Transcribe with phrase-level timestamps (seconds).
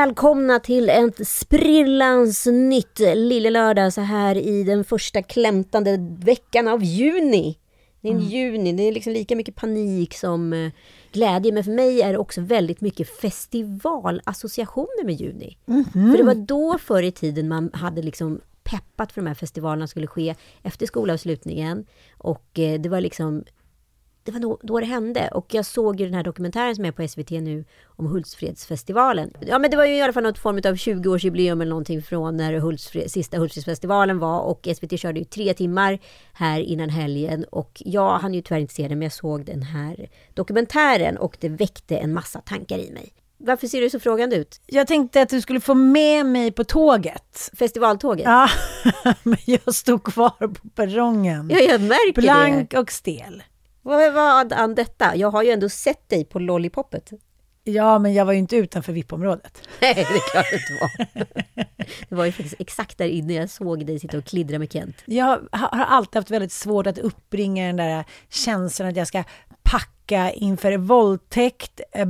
[0.00, 6.84] välkomna till ett sprillans nytt Lille Lördag så här i den första klämtande veckan av
[6.84, 7.58] juni.
[8.00, 10.70] Det är en juni, det är liksom lika mycket panik som eh,
[11.12, 11.52] glädje.
[11.52, 15.56] Men för mig är det också väldigt mycket festivalassociationer med juni.
[15.92, 19.86] För det var då förr i tiden man hade liksom peppat för de här festivalerna
[19.86, 21.86] skulle ske efter skolavslutningen.
[22.18, 23.44] Och eh, det var liksom
[24.30, 25.28] det var då, då det hände.
[25.32, 29.32] Och jag såg ju den här dokumentären som är på SVT nu om Hultsfredsfestivalen.
[29.40, 32.36] Ja men det var ju i alla fall något form av 20-årsjubileum eller någonting från
[32.36, 34.40] när Hultsfred, sista Hultsfredsfestivalen var.
[34.40, 35.98] Och SVT körde ju tre timmar
[36.32, 37.44] här innan helgen.
[37.44, 41.36] Och jag hann ju tyvärr inte se den men jag såg den här dokumentären och
[41.40, 43.12] det väckte en massa tankar i mig.
[43.42, 44.60] Varför ser du så frågande ut?
[44.66, 47.50] Jag tänkte att du skulle få med mig på tåget.
[47.58, 48.24] Festivaltåget?
[48.24, 48.48] Ja,
[49.22, 51.50] men jag stod kvar på perrongen.
[51.50, 52.20] Ja, jag märker det.
[52.20, 53.42] Blank och stel.
[53.82, 55.16] Vad var an detta?
[55.16, 57.12] Jag har ju ändå sett dig på Lollipoppet.
[57.64, 59.68] Ja, men jag var ju inte utanför VIP-området.
[59.80, 61.26] Nej, det är klart det inte var.
[62.08, 64.96] Det var ju faktiskt exakt där inne jag såg dig sitta och kliddra med Kent.
[65.04, 69.24] Jag har alltid haft väldigt svårt att uppbringa den där känslan att jag ska
[69.62, 72.06] packa inför våldtäkt, eh,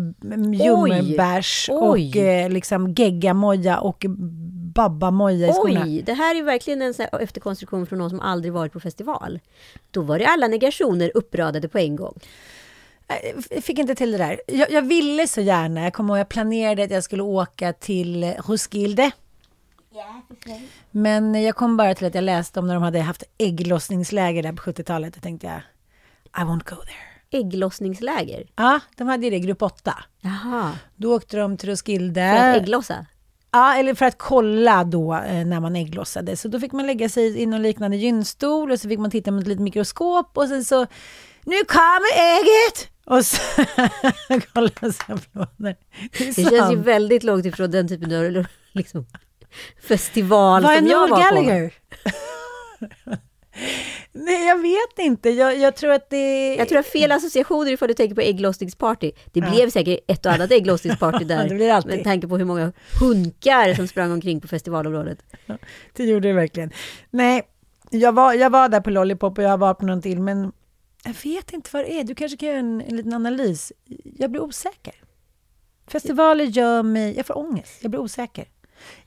[0.52, 4.04] ljummerbärs och eh, liksom geggamoja och
[4.74, 5.82] babbamoja i skorna.
[5.84, 9.40] Oj, det här är verkligen en efterkonstruktion från någon som aldrig varit på festival.
[9.90, 12.18] Då var det alla negationer uppradade på en gång.
[13.50, 14.40] Jag fick inte till det där.
[14.46, 18.24] Jag, jag ville så gärna, jag kommer ihåg, jag planerade att jag skulle åka till
[18.46, 19.10] Roskilde.
[20.90, 24.52] Men jag kom bara till att jag läste om när de hade haft ägglossningsläger där
[24.52, 25.14] på 70-talet.
[25.14, 25.56] Då tänkte jag,
[26.42, 27.40] I won't go there.
[27.40, 28.46] Ägglossningsläger.
[28.56, 29.94] Ja, de hade ju det i grupp 8.
[30.20, 32.20] Jaha, Då åkte de till Roskilde.
[32.38, 33.06] för att ägglossa?
[33.52, 36.36] Ja, eller för att kolla då eh, när man ägglossade.
[36.36, 39.30] Så då fick man lägga sig i någon liknande gynstol och så fick man titta
[39.30, 40.86] med ett litet mikroskop och sen så,
[41.44, 42.90] nu kommer ägget!
[43.04, 43.42] Och så
[44.54, 45.76] kolla så applåder.
[46.18, 49.06] Det Det känns ju väldigt långt ifrån den typen av liksom,
[49.88, 51.22] festival Vad är som jag var på.
[51.22, 51.74] Gallagher?
[54.12, 55.30] Nej, jag vet inte.
[55.30, 56.54] Jag, jag tror att det...
[56.54, 59.12] Jag tror har fel associationer ifall du tänker på ägglossningsparty.
[59.32, 61.48] Det blev säkert ett och annat ägglossningsparty där.
[61.48, 61.90] det blir alltid.
[61.90, 65.18] Med tanke på hur många hunkar som sprang omkring på festivalområdet.
[65.92, 66.70] Det gjorde det verkligen.
[67.10, 67.42] Nej,
[67.90, 70.52] jag var, jag var där på Lollipop och jag var på någon till, men
[71.04, 72.04] jag vet inte vad det är.
[72.04, 73.72] Du kanske kan göra en, en liten analys.
[74.18, 74.94] Jag blir osäker.
[75.86, 77.16] Festivaler gör mig...
[77.16, 77.78] Jag får ångest.
[77.82, 78.44] Jag blir osäker.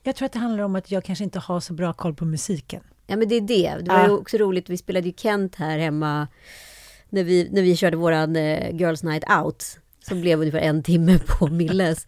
[0.02, 2.24] Jag tror att det handlar om att jag kanske inte har så bra koll på
[2.24, 2.82] musiken.
[3.06, 3.74] Ja men det är det.
[3.82, 4.06] Det var Ja.
[4.06, 6.28] ju också roligt, vi spelade ju Kent här hemma
[7.08, 9.64] när vi, när vi körde våran eh, Girls Night Out.
[10.08, 12.06] Som blev ungefär en timme på Milles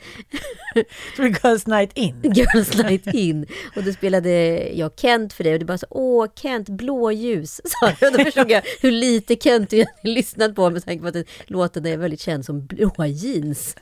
[1.16, 2.20] Because night in.
[2.34, 3.46] Girls Night In.
[3.76, 4.30] Och då spelade
[4.74, 8.06] jag Kent för dig och du bara så, åh Kent, blåljus, sa.
[8.06, 11.26] Och då förstod jag hur lite Kent du egentligen lyssnat på med tanke på att
[11.46, 13.76] låten är väldigt känd som blåa jeans.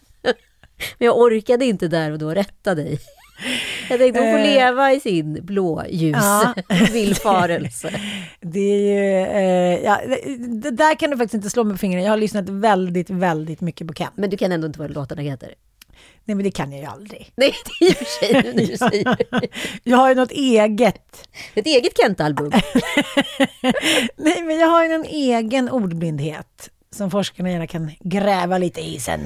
[0.98, 2.98] Men jag orkade inte där och då rätta dig.
[3.90, 4.44] Jag tänkte hon får Eh.
[4.44, 6.54] leva i sin blåljus Ja.
[6.68, 8.00] Det villfarelse.
[8.40, 8.98] är ju...
[9.24, 12.04] Eh, ja, det, det där kan du faktiskt inte slå med fingrarna.
[12.04, 14.12] Jag har lyssnat väldigt, väldigt mycket på Kent.
[14.16, 15.54] Men du kan ändå inte vad låtarna heter.
[16.24, 17.30] Nej, men det kan jag ju aldrig.
[17.36, 19.04] Nej, det är i och för sig nu du säger
[19.40, 19.48] det.
[19.82, 21.28] Jag har ju något eget.
[21.54, 22.50] Ett eget Kent-album.
[24.16, 28.98] Nej, men jag har ju en egen ordblindhet som forskarna gärna kan gräva lite i
[28.98, 29.20] sen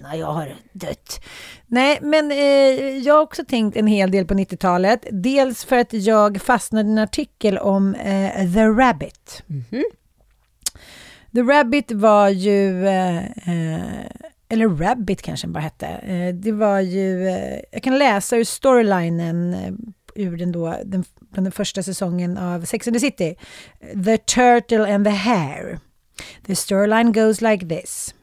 [0.00, 1.20] när jag har dött.
[1.66, 5.06] Nej, men eh, jag har också tänkt en hel del på 90-talet.
[5.10, 9.42] Dels för att jag fastnade i en artikel om eh, The Rabbit.
[11.34, 14.06] The Rabbit var ju, eh, eh,
[14.48, 15.86] eller Rabbit kanske den bara hette.
[15.86, 19.56] Eh, det var ju, eh, jag kan läsa ur storylinen
[20.14, 23.36] ur den då, den, den första säsongen av Sex and the City.
[24.04, 25.78] The Turtle and the Hare.
[26.44, 28.14] The storyline goes like this.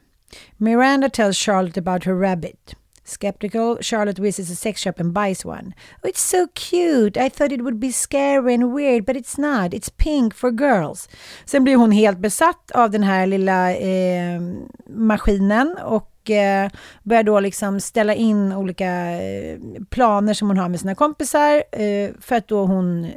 [0.58, 2.74] Miranda tells Charlotte about her rabbit.
[3.06, 5.74] Skeptical, Charlotte visits a sex shop and buys one.
[6.02, 7.18] Oh, it's so cute.
[7.18, 9.74] I thought it would be scary and weird, but it's not.
[9.74, 11.08] It's pink for girls.
[11.44, 14.40] Sen blir hon helt besatt av den här lilla eh,
[14.86, 16.70] maskinen och eh,
[17.02, 19.58] börjar då liksom ställa in olika eh,
[19.90, 23.12] planer som hon har med sina kompisar eh, för att då hon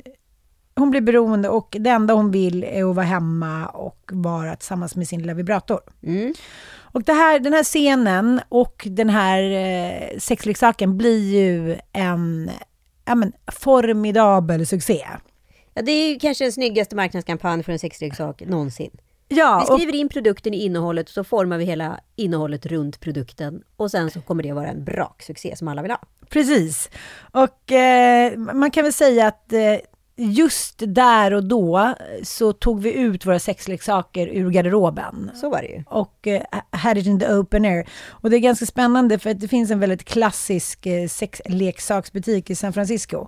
[0.77, 4.95] hon blir beroende och det enda hon vill är att vara hemma och vara tillsammans
[4.95, 5.79] med sin lilla vibrator.
[6.03, 6.33] Mm.
[6.79, 12.51] Och det här, den här scenen och den här eh, sexleksaken blir ju en
[13.05, 15.07] ja, men, formidabel succé.
[15.73, 18.91] Ja, det är ju kanske den snyggaste marknadskampanj för en sexleksak någonsin.
[19.27, 22.99] Ja, Vi och, skriver in produkten i innehållet och så formar vi hela innehållet runt
[22.99, 23.63] produkten.
[23.75, 26.01] Och sen så kommer det vara en braksuccé som alla vill ha.
[26.29, 26.89] precis.
[27.31, 29.75] Och eh, man kan väl säga att eh,
[30.17, 35.31] just där och då så tog vi ut våra sexleksaker ur garderoben.
[35.35, 35.83] Så var det ju.
[35.87, 36.41] och eh,
[36.71, 37.87] had it in the open air.
[38.09, 42.55] Och det är ganska spännande för att det finns en väldigt klassisk eh, sexleksaksbutik i
[42.55, 43.27] San Francisco.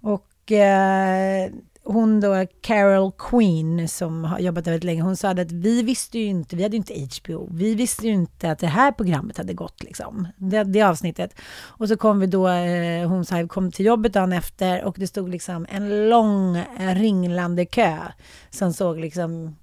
[0.00, 1.50] Och eh,
[1.86, 6.24] hon då, Carol Queen, som har jobbat väldigt länge, hon sa att vi visste ju
[6.24, 9.54] inte, vi hade ju inte HBO, vi visste ju inte att det här programmet hade
[9.54, 11.34] gått liksom, det, det avsnittet.
[11.62, 15.06] Och så kom vi då, eh, hon sa, kom till jobbet dagen efter och det
[15.06, 17.98] stod liksom en lång eh, ringlande kö
[18.50, 19.56] som såg liksom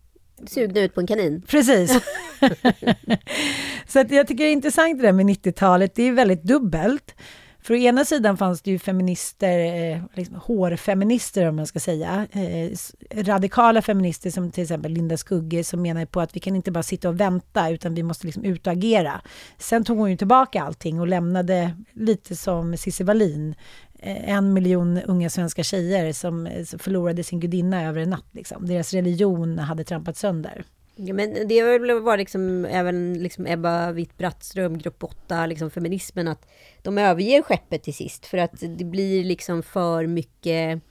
[0.47, 1.41] Sugna ut på en kanin.
[1.47, 1.91] Precis.
[3.87, 5.95] så att jag tycker det är intressant det där med 90-talet.
[5.95, 7.15] Det är väldigt dubbelt.
[7.63, 12.27] För å ena sidan fanns det ju feminister, eh, liksom hårfeminister om man ska säga,
[12.31, 12.71] eh,
[13.15, 16.83] radikala feminister som till exempel Linda Skugge som menar på att vi kan inte bara
[16.83, 19.21] sitta och vänta utan vi måste liksom ut och agera.
[19.57, 23.55] Sen tog hon ju tillbaka allting och lämnade lite som Cissi Wallin,
[23.99, 28.29] eh, en miljon unga svenska tjejer som, som förlorade sin gudinna över en natt.
[28.31, 28.65] Liksom.
[28.65, 30.65] Deras religion hade trampat sönder.
[30.95, 36.27] Ja, men det har väl varit liksom även liksom Ebba Witt-Brattström, grupp 8, liksom feminismen,
[36.27, 36.47] att
[36.81, 40.81] de överger skeppet till sist för att det blir liksom för mycket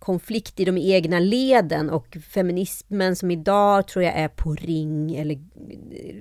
[0.00, 5.38] konflikt i de egna leden och feminismen som idag tror jag är på ring eller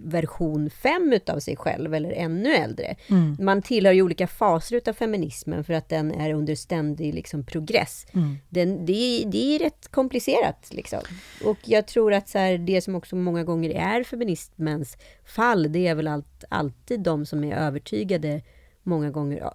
[0.09, 2.95] version 5 utav sig själv eller ännu äldre.
[3.39, 8.05] Man tillhör ju olika faser utav feminismen för att den är under ständig liksom progress.
[8.49, 10.99] Den, det, är- det är rätt komplicerat liksom.
[11.45, 15.87] Och jag tror att så här, det som också många gånger är feminismens fall, det
[15.87, 18.41] är väl allt, alltid de som är övertygade
[18.83, 19.51] många gånger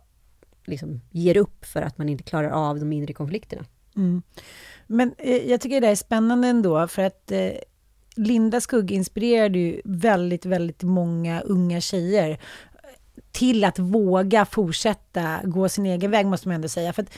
[0.66, 3.64] liksom ger upp för att man inte klarar av de inre konflikterna.
[3.96, 4.22] Mm.
[4.86, 7.50] Men eh, jag tycker det är spännande ändå för att eh,
[8.16, 12.36] Linda Skugg inspirerade ju väldigt, väldigt många unga tjejer eh,
[13.32, 16.92] till att våga fortsätta gå sin egen väg måste man ändå säga.
[16.92, 17.12] För att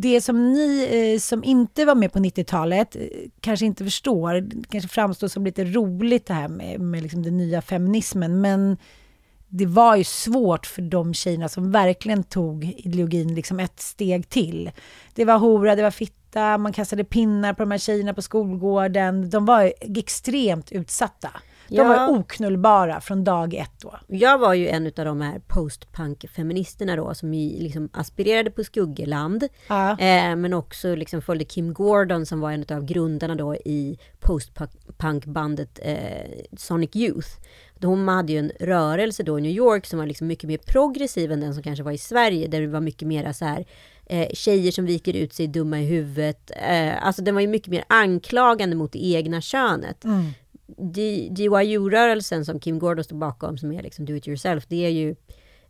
[0.00, 3.02] det som ni eh, som inte var med på 90-talet eh,
[3.40, 7.36] kanske inte förstår, det kanske framstår som lite roligt det här med, med liksom den
[7.36, 8.76] nya feminismen, men
[9.54, 14.70] det var ju svårt för de tjejerna som verkligen tog ideologin liksom ett steg till.
[15.14, 19.30] Det var hora, det var fitta, man kastade pinnar på de här tjejerna på skolgården.
[19.30, 21.30] De var extremt utsatta.
[21.68, 21.84] De Ja.
[21.84, 23.98] var oknullbara från dag ett då.
[24.06, 29.48] Jag var ju en av de här postpunk-feministerna då som liksom aspirerade på skuggeland.
[29.68, 29.90] Ja.
[29.90, 35.78] Eh, men också liksom följde Kim Gordon som var en av grundarna då i postpunk-bandet
[35.82, 37.28] eh, Sonic Youth.
[37.82, 41.32] De hade ju en rörelse då i New York som var liksom mycket mer progressiv
[41.32, 42.48] än den som kanske var i Sverige.
[42.48, 43.64] Där det var mycket mer så här
[44.06, 46.50] eh, tjejer som viker ut sig dumma i huvudet.
[46.68, 50.04] Eh, alltså den var ju mycket mer anklagande mot det egna könet.
[50.76, 54.90] D- DIY-rörelsen som Kim Gordon står bakom, som är liksom do it yourself, det är
[54.90, 55.14] ju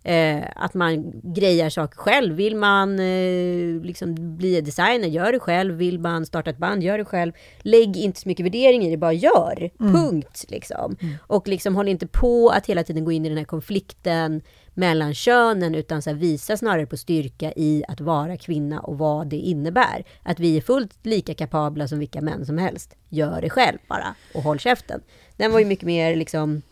[0.02, 2.35] eh, att man grejar saker själv.
[2.35, 5.75] Vill man eh, liksom bli designer, gör det själv.
[5.75, 7.32] Vill man starta ett band, gör det själv.
[7.62, 9.71] Lägg inte så mycket värdering i det, bara gör.
[9.78, 10.44] Punkt.
[10.49, 10.97] Liksom.
[11.26, 14.42] Och liksom håll inte på att hela tiden gå in i den här konflikten
[14.75, 19.26] mellan könen, utan så här, visa snarare på styrka i att vara kvinna och vad
[19.26, 20.04] det innebär.
[20.23, 22.97] Att vi är fullt lika kapabla som vilka män som helst.
[23.09, 25.00] Gör det själv bara och håll käften.
[25.37, 26.62] Den var ju mycket mer liksom,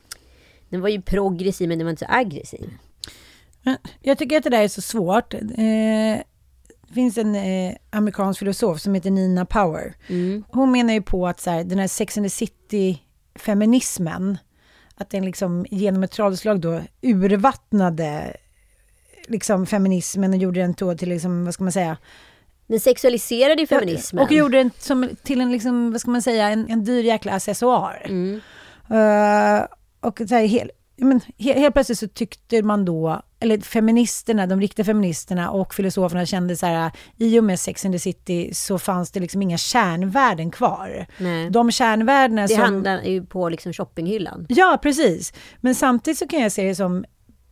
[0.69, 2.71] den var ju progressiv men den var inte så aggressiv.
[4.02, 5.35] Jag tycker att det där är så svårt.
[5.35, 5.40] Eh,
[6.88, 9.95] det finns en eh, amerikansk filosof som heter Nina Power.
[10.49, 14.38] Hon menar ju på att så här, den här Sex and the City-feminismen,
[14.95, 18.37] att den liksom genom ett trollslag då urvattnade
[19.26, 21.97] liksom feminismen och gjorde den då till, liksom, vad ska man säga,
[22.67, 24.25] Den sexualiserade ju feminismen.
[24.25, 27.33] och gjorde den som, till en, liksom, vad ska man säga, en, en dyr jäkla
[27.33, 28.02] accessoar.
[28.05, 28.40] Mm.
[28.90, 29.62] Eh,
[30.00, 30.71] och så här, hel,
[31.04, 36.26] men, he, helt plötsligt så tyckte man då, eller feministerna, de riktiga feministerna och filosoferna
[36.26, 39.59] kände så här, i och med Sex and the City så fanns det liksom inga
[39.59, 41.07] kärnvärden kvar.
[41.19, 41.50] Nej.
[41.50, 42.61] De kärnvärdena Det som...
[42.61, 44.47] handlar ju på liksom shoppinghyllan.
[44.49, 45.33] Ja, precis.
[45.61, 47.04] Men samtidigt så kan jag se det som,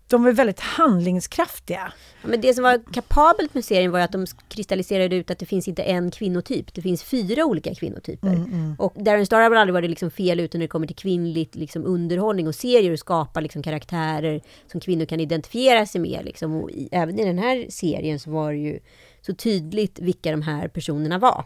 [0.08, 1.92] de var väldigt handlingskraftiga.
[2.22, 5.38] Ja, men det som var kapabelt med serien var ju att de kristalliserade ut att
[5.38, 6.74] det finns inte en kvinnotyp.
[6.74, 8.28] Det finns fyra olika kvinnotyper.
[8.28, 10.96] Mm, Och Darren Star har väl aldrig varit liksom fel ute när det kommer till
[10.96, 14.40] kvinnligt liksom underhållning och serier och skapa liksom karaktärer
[14.72, 16.24] som kvinnor kan identifiera sig med.
[16.24, 16.54] Liksom.
[16.54, 18.78] Och i, även i den här serien så var det ju
[19.20, 21.44] så tydligt vilka de här personerna var.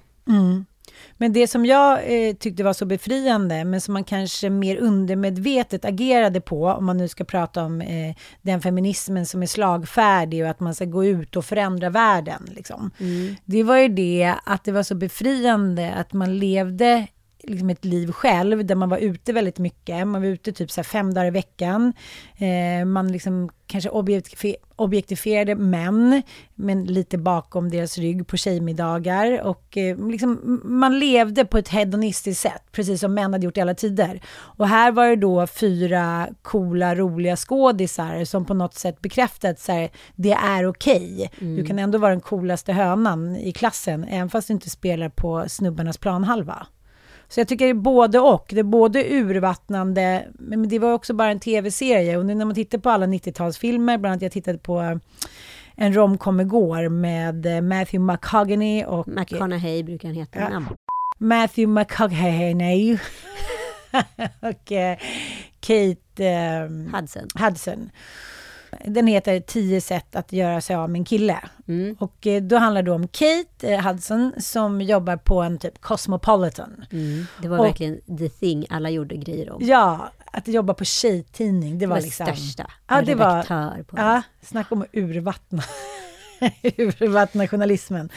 [1.16, 5.84] Men det som jag eh, tyckte var så befriande, men som man kanske mer undermedvetet
[5.84, 10.50] agerade på, om man nu ska prata om eh, den feminismen som är slagfärdig och
[10.50, 12.48] att man ska gå ut och förändra världen.
[12.54, 12.90] Liksom.
[13.44, 17.06] Det var ju det att det var så befriande att man levde
[17.42, 20.06] liksom ett liv själv där man var ute väldigt mycket.
[20.06, 21.92] Man var ute typ så fem dagar i veckan.
[22.36, 26.22] Eh, man liksom kanske objektifi- objektifierade män,
[26.54, 29.42] men lite bakom deras rygg på tjejmiddagar.
[29.42, 33.60] Och eh, liksom, man levde på ett hedonistiskt sätt, precis som män hade gjort i
[33.60, 34.20] alla tider.
[34.34, 39.60] Och här var det då fyra coola, roliga skådisar som på något sätt bekräftade att
[39.60, 41.30] så här, det är okej.
[41.38, 45.44] Du kan ändå vara den coolaste hönan i klassen, även fast du inte spelar på
[45.48, 46.66] snubbarnas planhalva.
[47.32, 48.46] Så jag tycker det är både och.
[48.48, 52.16] Det är både urvattnande, men det var också bara en tv-serie.
[52.16, 55.00] Och nu när man tittar på alla 90-talsfilmer, bland annat jag tittade på
[55.76, 60.38] en romcom igår med eh, Matthew McConaughey och McConaughey brukar han heta.
[60.38, 60.62] Ja.
[61.18, 62.92] Matthew McConaughey
[64.40, 64.98] och eh,
[65.60, 67.28] Kate eh, Hudson.
[67.34, 67.90] Hudson.
[68.84, 71.38] Den heter 10 sätt att göra sig av med en kille.
[71.68, 71.96] Mm.
[71.98, 76.84] Och eh, då handlar det om Kate eh, Hudson som jobbar på en typ Cosmopolitan.
[76.92, 77.26] Mm.
[77.42, 79.58] Det var Och- verkligen the thing alla gjorde grejer om.
[79.64, 82.26] Ja, att jobba på tjejtidning, det det var, var liksom...
[82.26, 82.70] största.
[82.88, 85.62] Ja, Var det var- på Ja, snacka om att urvattna.
[86.78, 88.08] urvattna journalismen.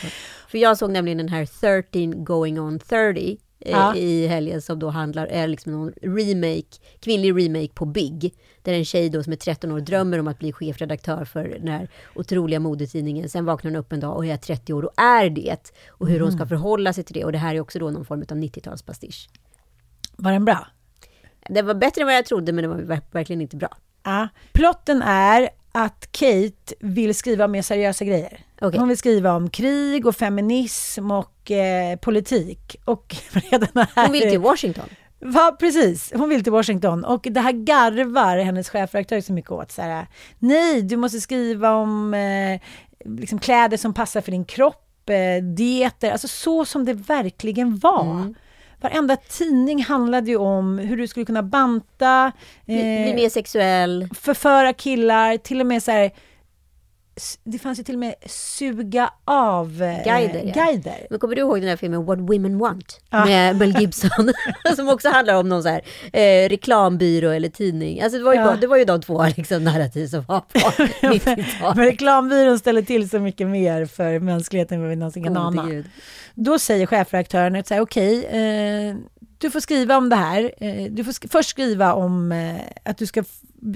[0.47, 3.37] För jag såg nämligen den här 13 going on 30 eh,
[3.71, 3.95] Ja.
[3.95, 8.33] i helgen som då handlar, är liksom någon remake, kvinnlig remake på Big.
[8.61, 11.67] Där en tjej då som är 13 år drömmer om att bli chefredaktör för den
[11.67, 13.29] här otroliga modetidningen.
[13.29, 15.71] Sen vaknar hon upp en dag och är 30 år och är det.
[15.89, 16.39] Och hur hon Mm.
[16.39, 17.25] ska förhålla sig till det.
[17.25, 19.29] Och det här är också då någon form av 90-talspastisch.
[20.15, 20.67] Var den bra?
[21.49, 23.77] Det var bättre än vad jag trodde men det var ver- verkligen inte bra.
[24.03, 24.27] Ja.
[24.53, 28.39] Plotten är att Kate vill skriva mer seriösa grejer.
[28.61, 28.79] Okej.
[28.79, 32.75] Hon vill skriva om krig och feminism och eh, politik.
[32.85, 34.03] Och redan här...
[34.03, 34.89] Hon vill till Washington.
[35.19, 36.11] Ja, precis.
[36.15, 37.05] Hon vill till Washington.
[37.05, 39.71] Och det här garvar hennes chefredaktör så mycket åt.
[39.71, 40.07] Så här,
[40.39, 42.61] Nej, du måste skriva om eh,
[43.05, 48.11] liksom kläder som passar för din kropp, eh, dieter, alltså så som det verkligen var.
[48.11, 48.35] Mm.
[48.81, 52.31] Varenda tidning handlade ju om hur du skulle kunna banta,
[52.65, 54.07] Bli, eh, bli mer sexuell.
[54.15, 56.11] förföra killar, till och med så här,
[57.43, 60.65] det fanns ju till och med suga av eh, Guider, ja.
[60.65, 61.07] guider.
[61.09, 62.99] Men kommer du ihåg den här filmen What Women Want?
[63.09, 63.25] Ja.
[63.25, 64.33] Med Mel Gibson.
[64.75, 65.81] som också handlar om någon så här,
[66.13, 68.01] eh, reklambyrå eller tidning.
[68.01, 68.45] Alltså det var ju, Ja.
[68.45, 71.75] bara, det var ju de två liksom, narrativ som var på 90-talet.
[71.75, 75.83] Men reklambyrån ställer till så mycket mer för mänskligheten än vad vi någonsin kan ana.
[76.33, 78.95] Då säger chefredaktören att okej, eh,
[79.37, 80.51] du får skriva om det här.
[80.57, 83.23] Eh, du får sk- först skriva om eh, att du ska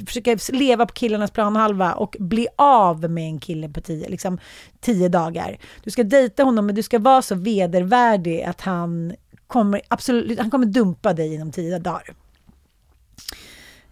[0.08, 4.40] försöka leva på killarnas planhalva och bli av med en kille på tio, liksom,
[4.80, 5.58] tio dagar.
[5.84, 9.16] Du ska dejta honom, men du ska vara så vedervärdig att han
[9.48, 12.14] kommer, absolut, han kommer dumpa dig inom tio dagar.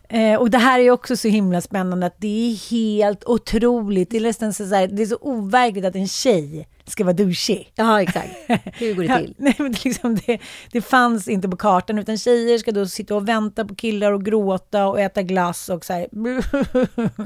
[0.09, 4.09] Eh, och det här är också så himla spännande att det är helt otroligt.
[4.09, 7.13] Det är nästan så, så här, det är så overkligt att en tjej ska vara
[7.13, 7.71] douchig.
[7.75, 8.29] Ja, exakt.
[8.73, 9.35] Hur går det Ja, till?
[9.37, 10.39] nej, men liksom det,
[10.71, 14.25] det fanns inte på kartan, utan tjejer ska då sitta och vänta på killar och
[14.25, 16.07] gråta och äta glass och så här.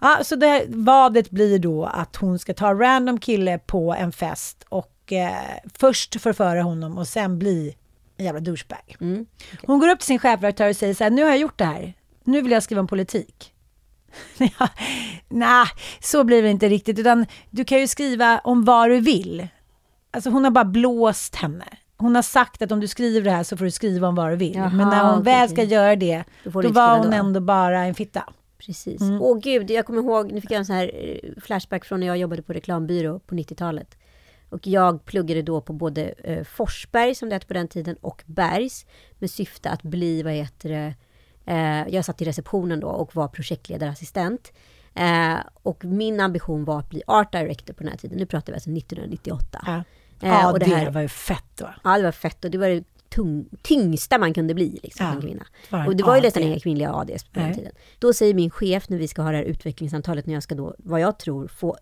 [0.00, 4.64] ja, så det vadet blir då att hon ska ta random kille på en fest
[4.68, 5.30] och eh,
[5.74, 7.74] först förföra honom och sen bli
[8.16, 8.96] en jävla douchebag.
[9.00, 9.26] Mm.
[9.66, 11.64] Hon går upp till sin chefredaktör och säger så här, nu har jag gjort det
[11.64, 11.94] här.
[12.24, 13.53] Nu vill jag skriva om politik.
[14.58, 14.68] ja,
[15.28, 15.66] Nej,
[16.00, 16.98] så blir det inte riktigt.
[16.98, 19.48] Utan du kan ju skriva om vad du vill.
[20.10, 21.64] Alltså hon har bara blåst henne.
[21.96, 24.30] Hon har sagt att om du skriver det här så får du skriva om vad
[24.30, 24.54] du vill.
[24.54, 25.72] Jaha, Men när hon okej, väl ska okej.
[25.72, 27.16] göra det, Då då, får du inte var skriva hon då.
[27.28, 28.32] ändå bara en fitta.
[28.58, 29.00] Precis.
[29.00, 29.22] Mm.
[29.22, 32.06] Åh gud, jag kommer ihåg, nu fick jag en sån här eh, flashback från när
[32.06, 33.96] jag jobbade på reklambyrå på 90-talet.
[34.48, 38.22] Och jag pluggade då på både eh, Forsberg, som det hette på den tiden, och
[38.26, 38.86] Bergs.
[39.18, 40.94] Med syfte att bli, vad heter det,
[41.88, 44.52] jag satt i receptionen då och var projektledarassistent.
[44.94, 48.18] Eh, och min ambition var att bli art director på den här tiden.
[48.18, 49.62] Nu pratar vi alltså 1998.
[49.66, 49.82] Ja,
[50.22, 51.74] Eh, ja och det, det här- var ju fett då.
[51.84, 55.12] Ja, det var fett och det var det tung, tyngsta man kunde bli liksom, Ja,
[55.12, 55.46] som kvinna.
[55.86, 57.54] Och det var ju nästan inga kvinnliga ADs på den Nej.
[57.54, 57.72] tiden.
[57.98, 60.74] Då säger min chef när vi ska ha det här utvecklingssamtalet, när jag ska då,
[60.78, 61.76] vad jag tror, få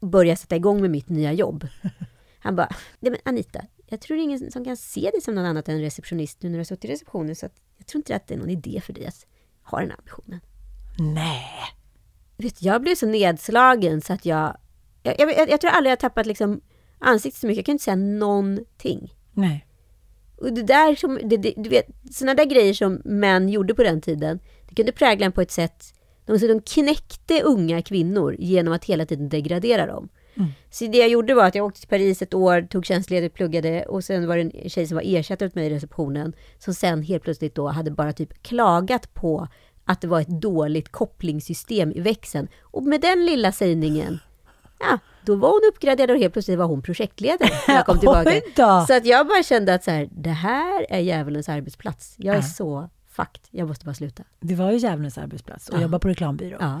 [0.00, 1.68] börja sätta igång med mitt nya jobb.
[2.38, 2.68] Han bara,
[3.00, 5.68] nej men Anita, jag tror det är ingen som kan se dig som någon annat
[5.68, 8.26] än receptionist nu när du har suttit i receptionen, så att jag tror inte att
[8.26, 9.26] det är någon idé för dig att
[9.62, 10.40] ha den här ambitionen.
[10.98, 11.44] Nej.
[12.36, 14.56] Vet, jag blev så nedslagen så att jag,
[15.02, 16.60] jag, jag, jag tror aldrig jag tappat liksom
[16.98, 19.14] ansiktet så mycket, jag kan inte säga någonting.
[19.32, 19.66] Nej.
[20.36, 23.82] Och det där som, det, det, du vet, sådana där grejer som män gjorde på
[23.82, 25.94] den tiden, det kunde prägla en på ett sätt,
[26.26, 30.08] de, de knäckte unga kvinnor genom att hela tiden degradera dem.
[30.70, 33.82] Så det jag gjorde var att jag åkte till Paris ett år, tog tjänstledigt, pluggade
[33.84, 37.02] och sen var det en tjej som var ersättare åt mig i receptionen som sen
[37.02, 39.48] helt plötsligt då hade bara typ klagat på
[39.84, 42.48] att det var ett dåligt kopplingssystem i växeln.
[42.62, 44.18] Och med den lilla sägningen,
[44.80, 48.30] ja, då var hon uppgraderad och helt plötsligt var hon projektledare när jag kom tillbaka.
[48.86, 52.14] Så att jag bara kände att så här, det här är djävulens arbetsplats.
[52.18, 52.42] Jag är Ja.
[52.42, 54.22] så fucked, jag måste bara sluta.
[54.40, 55.82] Det var ju djävulens arbetsplats och Ja.
[55.82, 56.56] jobba på reklambyrå.
[56.60, 56.80] Ja.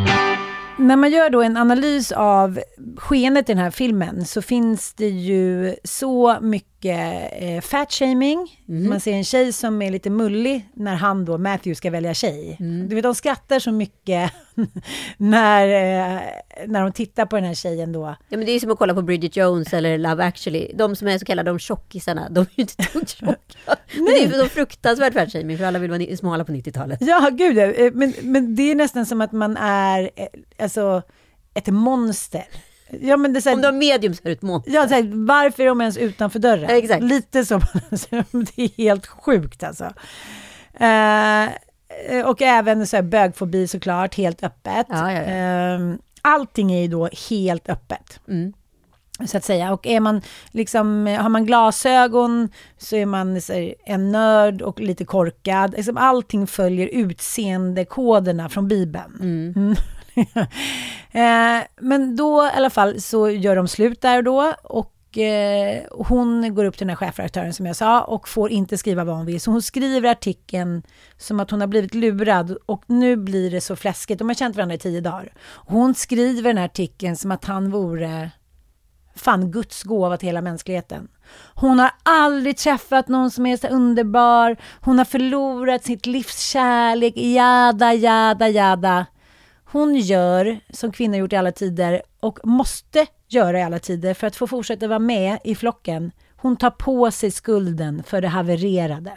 [0.81, 2.59] När man gör då en analys av
[2.97, 8.47] skeendet i den här filmen så finns det ju så mycket eh, fat-shaming.
[8.89, 12.55] Man ser en tjej som är lite mullig när han då, Matthew, ska välja tjej.
[12.89, 14.31] Du vet, de skrattar så mycket
[15.17, 16.21] när, eh,
[16.67, 18.15] när de tittar på den här tjejen då.
[18.29, 20.71] ja, men det är som att kolla på Bridget Jones eller Love actually.
[20.75, 23.35] De som är så kallade de tjockisarna, de är ju inte tjocka.
[23.95, 26.99] Men det är ju så fruktansvärt fatshaming, för alla vill vara smala på 90-talet.
[27.01, 30.27] Ja, gud, eh, men, men det är nästan som att man är eh,
[30.63, 31.01] alltså,
[31.53, 32.45] ett monster.
[32.99, 34.71] Ja, men det är så här, Om de har medium så är det ett monster.
[34.71, 36.69] Ja, så här, varför är de ens utanför dörren?
[36.69, 37.03] Ja, exakt.
[37.03, 37.59] Lite så.
[38.31, 39.83] det är helt sjukt alltså.
[40.73, 41.49] Eh,
[42.25, 44.85] och även så här, bögfobi såklart, helt öppet.
[44.89, 45.75] Ja, ja, ja.
[45.75, 48.19] Eh, allting är ju då helt öppet.
[48.27, 48.53] Mm.
[49.25, 49.73] Så att säga.
[49.73, 54.79] Och är man liksom, har man glasögon så är man så här, en nörd och
[54.79, 55.73] lite korkad.
[55.77, 59.17] Liksom allting följer utseendekoderna från Bibeln.
[59.21, 59.75] Mm.
[61.11, 64.53] eh, men då i alla fall så gör de slut där och då.
[64.63, 68.77] Och eh, hon går upp till den här chefredaktören som jag sa och får inte
[68.77, 69.41] skriva vad hon vill.
[69.41, 70.83] Så hon skriver artikeln
[71.17, 74.19] som att hon har blivit lurad och nu blir det så fläskigt.
[74.19, 75.33] De har känt varandra i tio dagar.
[75.67, 78.31] Hon skriver den här artikeln som att han vore
[79.15, 81.07] fan Guds gåva till hela mänskligheten.
[81.55, 84.57] Hon har aldrig träffat någon som är så underbar.
[84.81, 87.17] Hon har förlorat sitt livs kärlek.
[87.17, 89.05] Jada, jada, jada.
[89.71, 94.27] Hon gör som kvinnor gjort i alla tider och måste göra i alla tider för
[94.27, 96.11] att få fortsätta vara med i flocken.
[96.35, 99.11] Hon tar på sig skulden för det havererade.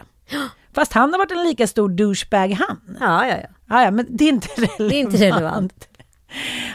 [0.72, 2.96] Fast han har varit en lika stor douchebag han.
[3.00, 3.48] Ja, ja, ja.
[3.68, 4.78] Ja, ja, men det är inte relevant.
[4.78, 5.88] Det är inte relevant.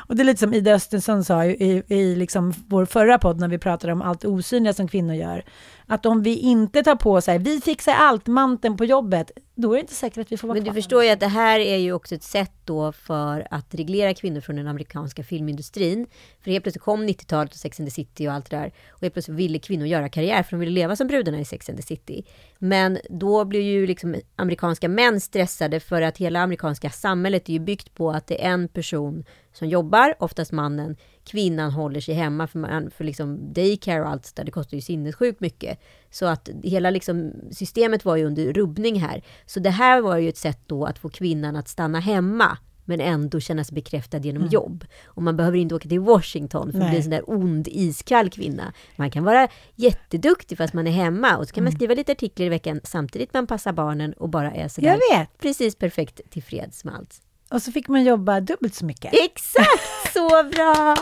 [0.07, 3.47] Och det är lite som Ida Östensson sa i, i, liksom vår förra podd när
[3.47, 5.43] vi pratade om allt osynliga som kvinnor gör.
[5.87, 9.31] Att om vi inte tar på sig, vi fixar allt, manteln på jobbet,
[9.61, 10.75] då är det inte säkert att vi får vara Men du kvar.
[10.75, 14.41] förstår ju att det här är ju också ett sätt då för att reglera kvinnor
[14.41, 16.07] från den amerikanska filmindustrin.
[16.41, 18.73] För helt plötsligt kom 90-talet och Sex and the City och allt det där.
[18.89, 21.69] Och helt plötsligt ville kvinnor göra karriär för de ville leva som brudarna i Sex
[21.69, 22.25] and the City.
[22.59, 27.59] Men då blir ju liksom amerikanska män stressade för att hela amerikanska samhället är ju
[27.59, 30.95] byggt på att det är en person som jobbar, oftast mannen.
[31.23, 34.43] Kvinnan håller sig hemma för, man, för liksom daycare och allt där.
[34.43, 35.79] Det kostar ju sinnessjukt mycket.
[36.09, 39.23] Så att hela liksom systemet var ju under rubbning här.
[39.45, 42.57] Så det här var ju ett sätt då att få kvinnan att stanna hemma
[42.89, 44.85] men ändå känna sig bekräftad genom jobb.
[45.05, 48.29] Och man behöver inte åka till Washington för att bli en sån där ond, iskall
[48.29, 48.73] kvinna.
[48.95, 52.45] Man kan vara jätteduktig fast man är hemma och så kan man skriva lite artiklar
[52.45, 54.99] i veckan samtidigt man passar barnen och bara är sådär
[55.39, 57.21] precis perfekt tillfreds med allt.
[57.51, 59.13] Och så fick man jobba dubbelt så mycket.
[59.13, 59.83] Exakt,
[60.13, 60.95] så bra!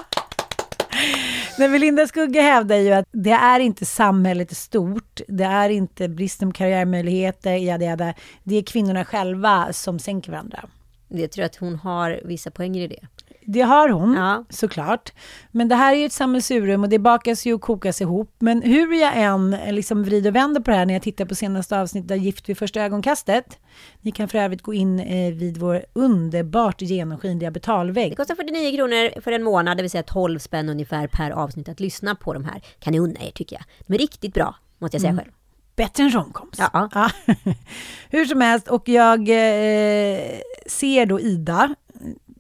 [1.58, 6.08] Men Melinda Skugge hävdar ju att det är inte samhället i stort, det är inte
[6.10, 8.14] bristen på karriärmöjligheter, jada, jada.
[8.44, 10.70] det är kvinnorna själva som sänker varandra.
[11.08, 13.17] Jag tror att hon har vissa poänger i det.
[13.50, 14.46] Det har hon, Ja.
[14.50, 15.14] såklart.
[15.52, 18.36] Men det här är ju ett sammelsurium och det bakas ju och kokas ihop.
[18.40, 21.26] Men hur jag än eh, liksom vrider och vänder på det här när jag tittar
[21.26, 23.60] på senaste avsnittet av Gift vid första ögonkastet.
[24.02, 28.12] Ni kan för övrigt gå in eh, vid vår underbart genomskinliga betalvägg.
[28.12, 31.70] Det kostar 49 kronor för en månad, det vill säga 12 spänn ungefär per avsnitt
[31.70, 32.62] att lyssna på de här.
[32.80, 33.64] Kan ni unna er tycker jag.
[33.88, 35.32] De är riktigt bra, måste jag säga själv.
[35.76, 36.60] Bättre än romcoms.
[36.60, 37.10] Ja.
[38.10, 40.20] Hur som helst, och jag eh,
[40.68, 41.76] ser då Ida,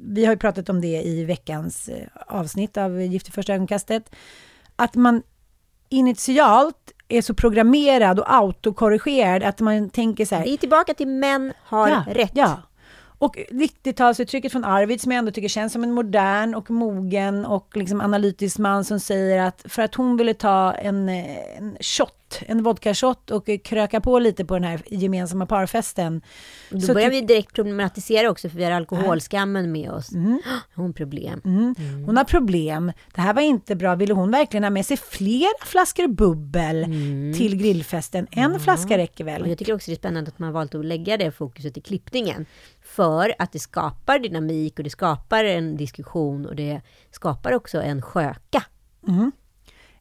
[0.07, 4.15] vi har ju pratat om det i veckans eh, avsnitt av Gift i första ögonkastet,
[4.75, 5.23] att man
[5.89, 11.07] initialt är så programmerad och autokorrigerad att man tänker så här, Vi är tillbaka till
[11.07, 12.31] män har ja, rätt.
[12.33, 12.61] Ja.
[13.19, 17.77] Och 90-talsuttrycket från Arvid som jag ändå tycker känns som en modern och mogen och
[17.77, 22.16] liksom analytisk man som säger att för att hon ville ta en, eh, en shot,
[22.47, 26.21] en vodka-shot och kröka på lite på den här gemensamma parfesten.
[26.69, 30.13] Då så börjar vi direkt problematisera också, för vi har alkoholskammen med oss.
[30.13, 30.41] Mm.
[30.73, 31.41] Har hon problem?
[32.05, 32.91] Hon har problem.
[33.15, 33.95] Det här var inte bra.
[33.95, 36.83] Ville hon verkligen ha med sig flera flaskor bubbel
[37.37, 38.27] till grillfesten?
[38.31, 39.49] En flaska räcker Och väl?
[39.49, 41.81] jag tycker också det är spännande att man har valt att lägga det fokuset i
[41.81, 42.45] klippningen.
[42.81, 48.01] För att det skapar dynamik och det skapar en diskussion och det skapar också en
[48.01, 48.63] sköka.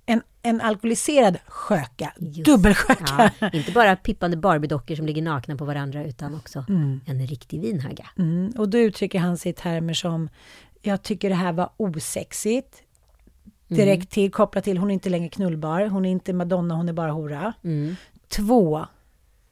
[0.07, 2.13] En, en alkoholiserad sköka.
[2.19, 2.45] Just.
[2.45, 3.33] Dubbelsköka.
[3.41, 6.65] Ja, inte bara pippande Barbie-dockor som ligger nakna på varandra utan också
[7.07, 8.09] en riktig vinhagga.
[8.19, 10.29] Mm, och då uttrycker han sig i termer som
[10.83, 12.83] jag tycker det här var osexigt.
[13.69, 16.93] Direkt till, kopplat till hon är inte längre knullbar, hon är inte Madonna, hon är
[16.93, 17.53] bara hora.
[17.65, 17.97] Mm.
[18.29, 18.87] Två,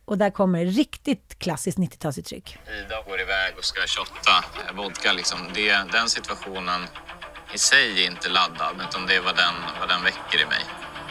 [0.04, 2.56] och där kommer riktigt klassiskt 90-talsuttryck.
[2.84, 5.12] Ida går iväg och ska shotta vodka.
[5.12, 5.38] Liksom.
[5.54, 6.80] Det, den situationen
[7.54, 10.64] i sig är inte laddad, utan det är vad den, vad den väcker i mig.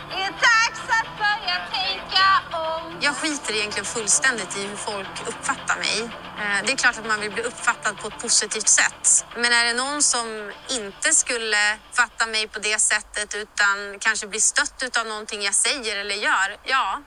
[0.09, 2.97] Det är dags att börja tänka om.
[3.01, 6.01] Jag skiter egentligen fullständigt i hur folk uppfattar mig.
[6.39, 9.25] Eh, Det är klart att man vill bli uppfattad på ett positivt sätt.
[9.35, 14.39] Men är det någon som inte skulle fatta mig på det sättet utan kanske bli
[14.39, 17.01] stött av någonting jag säger eller gör, ja,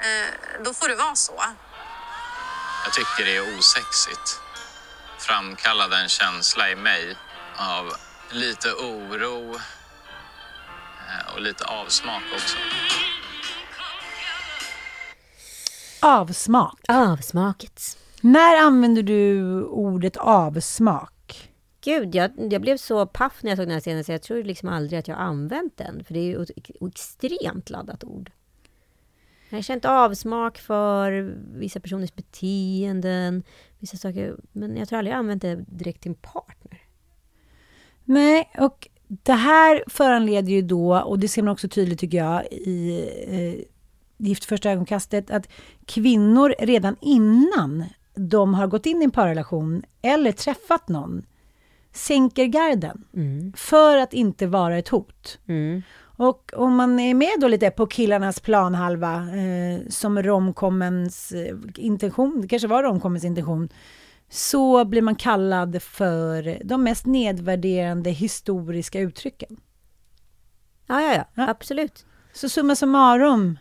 [0.00, 1.44] eh, då får det vara så.
[2.84, 4.40] Jag tycker det är osexigt.
[5.18, 7.16] Framkallade en känsla i mig
[7.56, 7.92] av
[8.32, 12.56] lite oro eh, och lite avsmak också.
[16.02, 16.80] Avsmak.
[16.88, 17.98] Avsmaket.
[18.20, 21.50] När använder du ordet avsmak?
[21.80, 24.42] Gud, jag, jag blev så paff när jag såg den här scenen så jag tror
[24.42, 26.04] liksom aldrig att jag har använt den.
[26.04, 28.30] För det är ju ett ex- extremt laddat ord.
[29.48, 33.42] Jag har känt avsmak för vissa personers beteenden,
[33.78, 34.36] vissa saker.
[34.52, 36.75] Men jag tror aldrig jag använt det direkt till en partner.
[38.08, 42.46] Nej, och det här föranleder ju då, och det ser man också tydligt tycker jag
[42.46, 43.64] i eh,
[44.18, 45.48] Gift första ögonkastet, att
[45.86, 51.22] kvinnor redan innan de har gått in i en parrelation eller träffat någon
[51.92, 53.04] sänker garden
[53.56, 55.38] för att inte vara ett hot.
[56.18, 62.40] Och om man är med då lite på killarnas planhalva eh, som romcommens eh, intention,
[62.40, 63.68] det kanske var romcommens intention,
[64.28, 69.56] så blir man kallad för de mest nedvärderande historiska uttrycken.
[70.86, 71.48] Ja, ja, ja, Ja.
[71.48, 72.06] absolut.
[72.32, 73.58] Så summa summarum,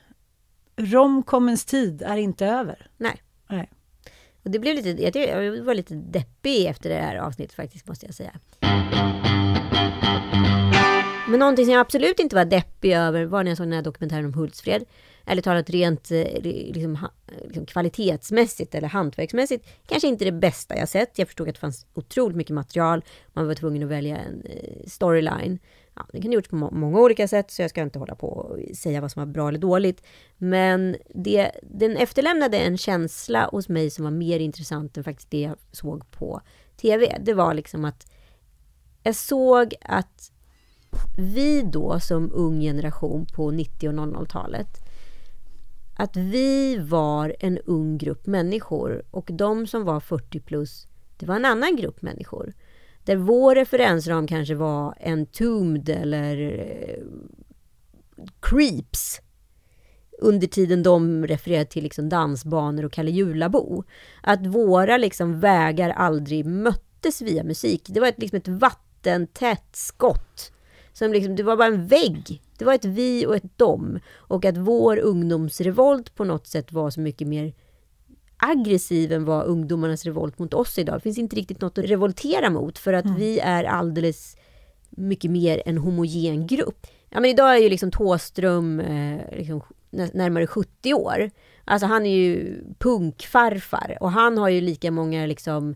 [0.78, 2.88] romcommens tid är inte över.
[2.98, 3.22] Nej.
[3.50, 3.72] Nej.
[4.44, 7.88] Och det blev lite, jag, tycker- jag var lite deppig efter det här avsnittet faktiskt,
[7.88, 8.32] måste jag säga.
[11.28, 13.82] Men någonting som jag absolut inte var deppig över var när jag såg den här
[13.82, 14.84] dokumentären om Hultsfred.
[15.26, 16.98] Ärligt talat rent eh, liksom,
[17.46, 19.68] liksom, kvalitetsmässigt eller hantverksmässigt.
[19.88, 21.20] Kanske inte det bästa jag sett.
[21.20, 23.04] Jag förstod att det fanns otroligt mycket material.
[23.34, 25.60] Man var tvungen att välja en eh, storyline.
[25.96, 28.16] Ja, det kan ha gjorts på må- många olika sätt, så jag ska inte hålla
[28.16, 30.04] på och säga vad som var bra eller dåligt.
[30.38, 35.42] Men det, den efterlämnade en känsla hos mig som var mer intressant än faktiskt det
[35.42, 36.42] jag såg på
[36.78, 37.18] TV.
[37.22, 38.12] Det var liksom att
[39.04, 40.32] jag såg att
[41.18, 44.85] vi då som ung generation på 90 och 00-talet
[45.96, 51.36] att vi var en ung grupp människor och de som var 40 plus det var
[51.36, 52.54] en annan grupp människor.
[53.04, 57.04] Där vår referensram kanske var Entombed eller eh,
[58.40, 59.22] Creeps
[60.20, 63.84] under tiden de refererade till liksom dansbanor och Kalle Julabo.
[64.24, 67.82] Att våra liksom vägar aldrig möttes möttes via musik.
[67.88, 70.52] Det var ett, liksom ett vattentätt skott.
[70.94, 72.42] Som liksom, det var bara en vägg.
[72.58, 74.00] Det var ett vi och ett dom.
[74.14, 77.54] Och att vår ungdomsrevolt på något sätt var så mycket mer
[78.38, 80.96] aggressiv än vad ungdomarnas revolt mot oss idag.
[80.96, 83.18] Det finns inte riktigt något att revoltera mot för att mm.
[83.18, 84.38] vi är alldeles
[84.90, 86.88] mycket mer en homogen grupp.
[87.10, 91.32] Ja, men idag är ju liksom Tåström eh, liksom närmare 70 år.
[91.66, 95.76] Alltså han är ju punkfarfar och han har ju lika många liksom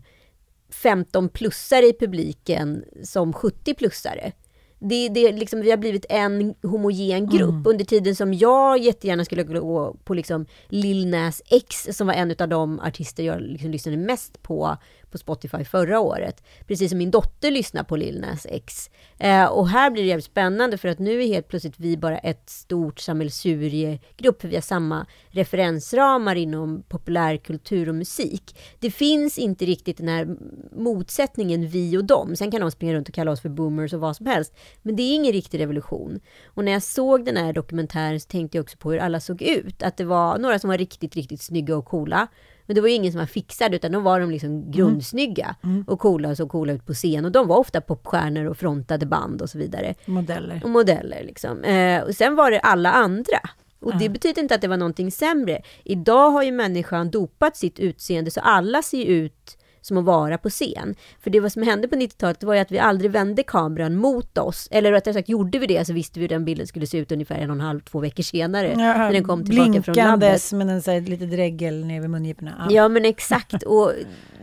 [0.70, 4.32] 15-plussare i publiken som 70-plussare
[4.80, 7.50] det, det, liksom, vi har blivit en homogen grupp.
[7.50, 7.66] Mm.
[7.66, 12.34] Under tiden som jag jättegärna skulle gå på liksom Lil Nas X, som var en
[12.38, 14.76] av de artister jag liksom lyssnade mest på
[15.10, 16.42] på Spotify förra året.
[16.66, 18.90] Precis som min dotter lyssnar på Lil Nas X.
[19.18, 22.18] Eh, och här blir det jävligt spännande för att nu är helt plötsligt vi bara
[22.18, 28.56] ett stort sammelsuriegrupp, för vi har samma referensramar inom populärkultur och musik.
[28.78, 30.36] Det finns inte riktigt den här
[30.76, 32.36] motsättningen vi och dem.
[32.36, 34.56] Sen kan de springa runt och kalla oss för boomers och vad som helst.
[34.82, 36.20] Men det är ingen riktig revolution.
[36.46, 39.42] Och när jag såg den här dokumentären så tänkte jag också på hur alla såg
[39.42, 39.82] ut.
[39.82, 42.28] Att det var några som var riktigt, riktigt snygga och coola.
[42.70, 44.70] Men det var ju ingen som var fixad utan de var de liksom mm.
[44.70, 45.84] grundsnygga mm.
[45.86, 47.24] och coola och såg coola ut på scen.
[47.24, 49.94] Och de var ofta popstjärnor och frontade band och så vidare.
[50.06, 50.60] Modeller.
[50.64, 51.64] Och modeller liksom.
[51.64, 53.38] Eh, och sen var det alla andra.
[53.80, 55.62] Och det betyder inte att det var någonting sämre.
[55.84, 60.50] Idag har ju människan dopat sitt utseende så alla ser ut som att vara på
[60.50, 60.94] scen.
[61.20, 64.38] För det vad som hände på 90-talet var ju att vi aldrig vände kameran mot
[64.38, 64.68] oss.
[64.70, 67.12] Eller rättare sagt, gjorde vi det så visste vi hur den bilden skulle se ut
[67.12, 68.68] ungefär en och en halv, två veckor senare.
[68.70, 69.94] Ja, när den kom tillbaka från labbet.
[69.94, 72.54] Blinkandes med en så här, lite dregel ner vid mungiporna.
[72.58, 72.74] Ja.
[72.74, 73.62] ja, men exakt.
[73.62, 73.92] Och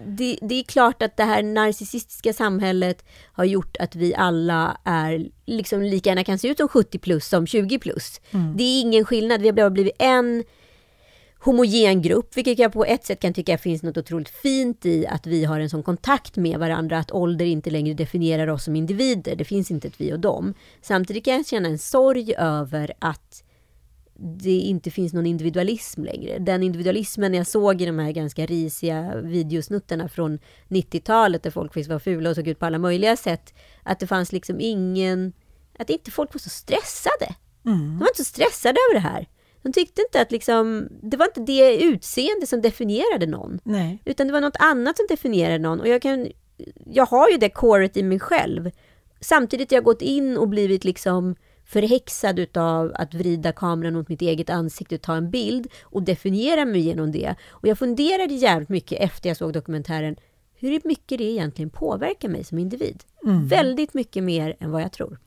[0.05, 5.27] det, det, är klart att det här narcissistiska samhället har gjort att vi alla är
[5.45, 8.21] liksom lika gärna kan se ut som 70 plus som 20 plus.
[8.31, 8.57] Mm.
[8.57, 9.41] Det är ingen skillnad.
[9.41, 10.43] Vi har bara blivit en
[11.47, 15.27] homogen grupp, vilket jag på ett sätt kan tycka finns något otroligt fint i att
[15.27, 19.35] vi har en sån kontakt med varandra, att ålder inte längre definierar oss som individer.
[19.35, 20.53] Det finns inte ett vi och dem.
[20.81, 23.43] Samtidigt kan jag känna en sorg över att
[24.19, 26.39] det inte finns någon individualism längre.
[26.39, 31.99] Den individualismen jag såg i de här ganska risiga videosnuttarna från 90-talet där folk var
[31.99, 33.53] fula och såg ut på alla möjliga sätt.
[33.83, 35.33] Att det fanns liksom ingen...
[35.79, 37.35] Att inte folk var så stressade.
[37.65, 37.79] Mm.
[37.79, 39.27] De var inte så stressade över det här.
[39.61, 43.59] De tyckte inte att liksom, det var inte det utseende som definierade någon.
[43.63, 44.01] Nej.
[44.05, 45.79] Utan det var något annat som definierade någon.
[45.79, 46.27] Och jag, kan,
[46.85, 48.71] jag har ju det coret i mig själv.
[49.21, 54.21] Samtidigt har jag gått in och blivit liksom förhäxad utav att vrida kameran mot mitt
[54.21, 57.35] eget ansikte och ta en bild och definiera mig genom det.
[57.49, 60.15] Och jag funderade jävligt mycket efter jag såg dokumentären
[60.59, 63.03] hur mycket det egentligen påverkar mig som individ.
[63.23, 63.47] Mm.
[63.47, 65.19] Väldigt mycket mer än vad jag tror.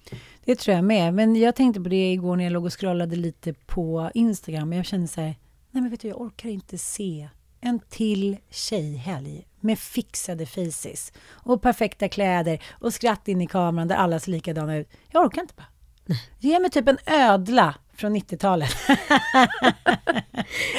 [0.51, 1.15] Det tror jag med.
[1.15, 4.73] Men jag tänkte på det igår när jag låg och scrollade lite på Instagram.
[4.73, 5.35] Jag kände så här,
[5.71, 7.29] nej men vet du, jag orkar inte se
[7.61, 13.97] en till tjejhelg med fixade faces och perfekta kläder och skratt in i kameran där
[13.97, 14.89] alla ser likadana ut.
[15.09, 15.67] Jag orkar inte bara.
[16.39, 18.71] Ge mig typ en ödla från 90-talet.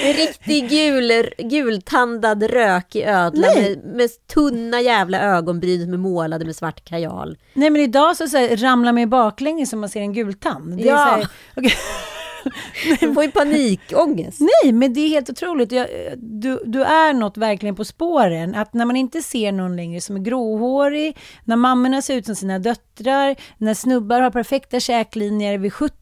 [0.04, 6.56] en riktig gul, gultandad rökig ödla med, med, tunna jävla ögonbryn som är målade med
[6.56, 7.38] svart kajal.
[7.54, 10.78] Nej men idag så, så här, ramlar man ju baklänges som man ser en gultand.
[10.78, 10.96] Det ja.
[10.96, 11.72] Här, okay.
[13.00, 14.40] Du får ju panikångest.
[14.40, 15.72] Nej, men det är helt otroligt.
[15.72, 18.56] Jag, du, du är något verkligen på spåren.
[18.56, 22.36] Att när man inte ser någon längre som är gråhårig, när mammorna ser ut som
[22.36, 26.01] sina döttrar, när snubbar har perfekta käklinjer vid 70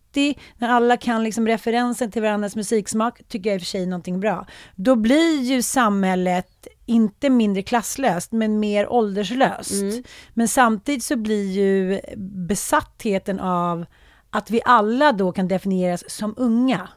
[0.58, 4.19] när alla kan liksom referensen till varandras musiksmak, tycker jag i och för sig någonting
[4.19, 4.48] bra.
[4.76, 9.72] Då blir ju samhället inte mindre klasslöst, men mer ålderslöst.
[9.72, 10.04] Mm.
[10.34, 12.00] Men samtidigt så blir ju
[12.48, 13.86] besattheten av
[14.30, 16.89] att vi alla då kan definieras som unga.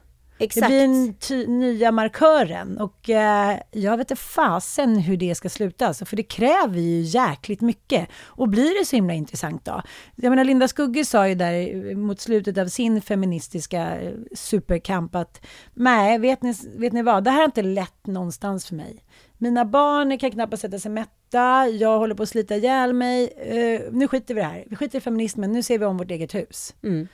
[0.42, 0.68] Exakt.
[0.68, 5.86] Det blir den nya markören och eh, jag vet inte fasen hur det ska sluta,
[5.86, 8.08] alltså, för det kräver ju jäkligt mycket.
[8.24, 9.82] Och blir det så himla intressant då?
[10.16, 15.46] Jag menar, Linda Skugge sa ju där mot slutet av sin feministiska eh, superkamp att
[15.74, 19.04] nej, vet ni, vet ni vad, det här är inte lätt någonstans för mig.
[19.38, 23.22] Mina barn kan knappast sätta sig mätta, jag håller på att slita ihjäl mig.
[23.24, 24.64] Uh, nu skiter vi i det här.
[24.66, 26.74] Vi skiter i feminismen, nu ser vi om vårt eget hus.
[26.82, 27.08] Mm.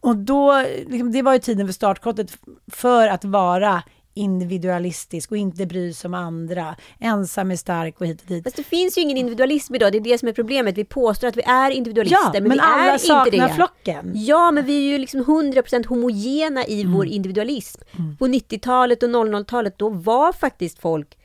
[0.00, 2.38] Och då, liksom, det var ju tiden för startskottet
[2.72, 3.82] för att vara
[4.14, 6.76] individualistisk och inte bry sig om andra.
[7.00, 8.44] Ensam är stark och hit och dit.
[8.44, 10.78] Fast det finns ju ingen individualism idag, det är det som är problemet.
[10.78, 13.54] Vi påstår att vi är individualister, ja, men, men vi alla är saknar inte det.
[13.54, 14.12] flocken.
[14.14, 16.94] Ja, men vi är ju liksom 100% homogena i mm.
[16.94, 17.80] vår individualism.
[17.98, 18.16] Mm.
[18.16, 21.16] På 90-talet och 00-talet, då var faktiskt folk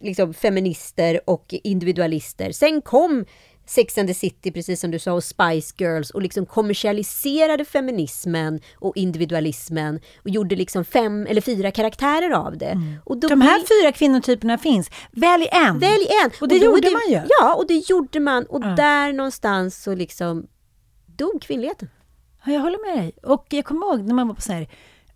[0.00, 2.52] liksom feminister och individualister.
[2.52, 3.24] Sen kom
[3.70, 8.60] Sex and the City, precis som du sa, och Spice Girls och liksom kommersialiserade feminismen
[8.74, 12.66] och individualismen och gjorde liksom fem eller fyra karaktärer av det.
[12.66, 12.94] Mm.
[13.04, 14.90] Och då De här blir- fyra kvinnotyperna finns.
[15.10, 15.78] Välj en.
[15.78, 16.30] Välj en!
[16.40, 17.20] Och det då är gjorde man ju.
[17.40, 18.44] Ja, och det gjorde man.
[18.44, 18.66] Och Ja.
[18.76, 20.46] där någonstans så liksom
[21.06, 21.90] dog kvinnligheten.
[22.44, 23.12] Ja, jag håller med dig.
[23.22, 24.68] Och jag kommer ihåg när man var på så här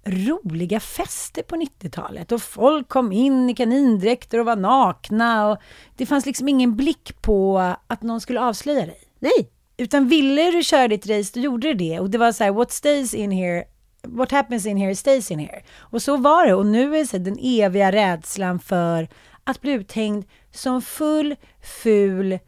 [0.07, 5.59] roliga fester på 90-talet och folk kom in i kanindräkter och var nakna och
[5.97, 9.01] det fanns liksom ingen blick på att någon skulle avslöja dig.
[9.19, 12.01] Nej, Utan ville du köra ditt race, då gjorde du det.
[12.01, 13.65] Och det var så här, what stays in here,
[14.03, 15.63] what happens in here stays in here.
[15.79, 16.55] Och så var det.
[16.55, 19.09] Och nu är det så här, den eviga rädslan för
[19.45, 21.37] att bli uthängd som full,
[21.83, 22.39] ful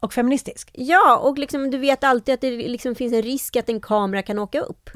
[0.00, 0.70] och feministisk.
[0.72, 4.22] Ja, och liksom, du vet alltid att det liksom finns en risk att en kamera
[4.22, 4.90] kan åka upp.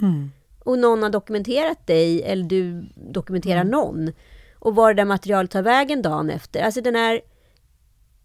[0.65, 4.13] Och någon har dokumenterat dig, eller du dokumenterar någon.
[4.59, 6.63] Och var det där materialet tar vägen dagen efter.
[6.63, 7.21] Alltså den här,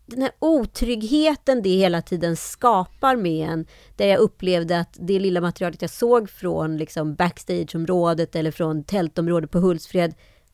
[0.05, 3.65] den här otryggheten det hela tiden skapar med en.
[3.95, 9.51] Där jag upplevde att det lilla materialet jag såg från liksom backstageområdet eller från tältområdet
[9.51, 10.13] på Hultsfred.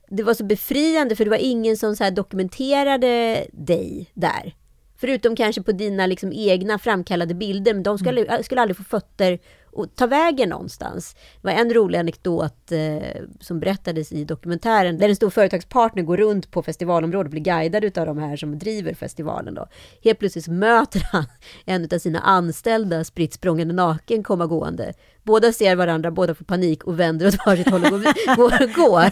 [0.10, 4.56] Det var så befriande för det var ingen som så här dokumenterade dig där.
[4.98, 9.40] Förutom kanske på dina liksom egna framkallade bilder, men de skulle, skulle aldrig få fötter
[9.76, 11.16] och ta vägen någonstans.
[11.42, 16.18] Det var en rolig anekdot eh, som berättades i dokumentären, där en stor företagspartner går
[16.18, 19.54] runt på festivalområdet och blir guidad utav de här som driver festivalen.
[19.54, 19.68] Då.
[20.04, 21.26] Helt plötsligt möter han
[21.66, 24.94] en av sina anställda spritt språngande naken komma gående.
[25.24, 28.76] Båda ser varandra, båda får panik och vänder åt varsitt håll och går, går.
[28.76, 29.10] går.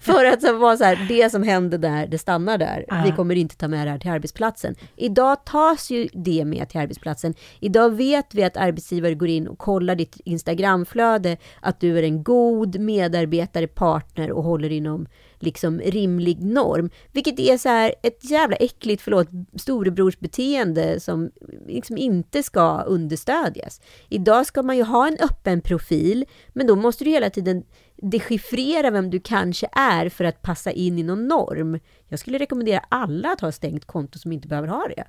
[0.00, 3.02] För att så vara så här, det som händer där, det stannar där.
[3.04, 4.74] Vi kommer inte ta med det här till arbetsplatsen.
[4.96, 7.34] Idag tas ju det med till arbetsplatsen.
[7.60, 12.22] Idag vet vi att arbetsgivare går in och kollar ditt Instagramflöde, att du är en
[12.22, 15.06] god medarbetare, partner och håller inom
[15.44, 16.90] liksom rimlig norm.
[17.12, 21.30] Vilket är så här ett jävla äckligt, förlåt, storebrorsbeteende som
[21.66, 23.80] liksom inte ska understödjas.
[24.08, 27.64] Idag ska man ju ha en öppen profil, men då måste du hela tiden
[27.96, 31.80] dechiffrera vem du kanske är för att passa in i någon norm.
[32.08, 35.04] Jag skulle rekommendera alla att ha stängt konto som inte behöver ha det.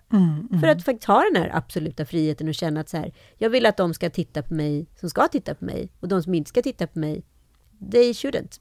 [0.59, 3.65] För att faktiskt ha den här absoluta friheten och känna att så här, jag vill
[3.65, 6.49] att de ska titta på mig som ska titta på mig och de som inte
[6.49, 7.23] ska titta på mig,
[7.91, 8.59] they shouldn't.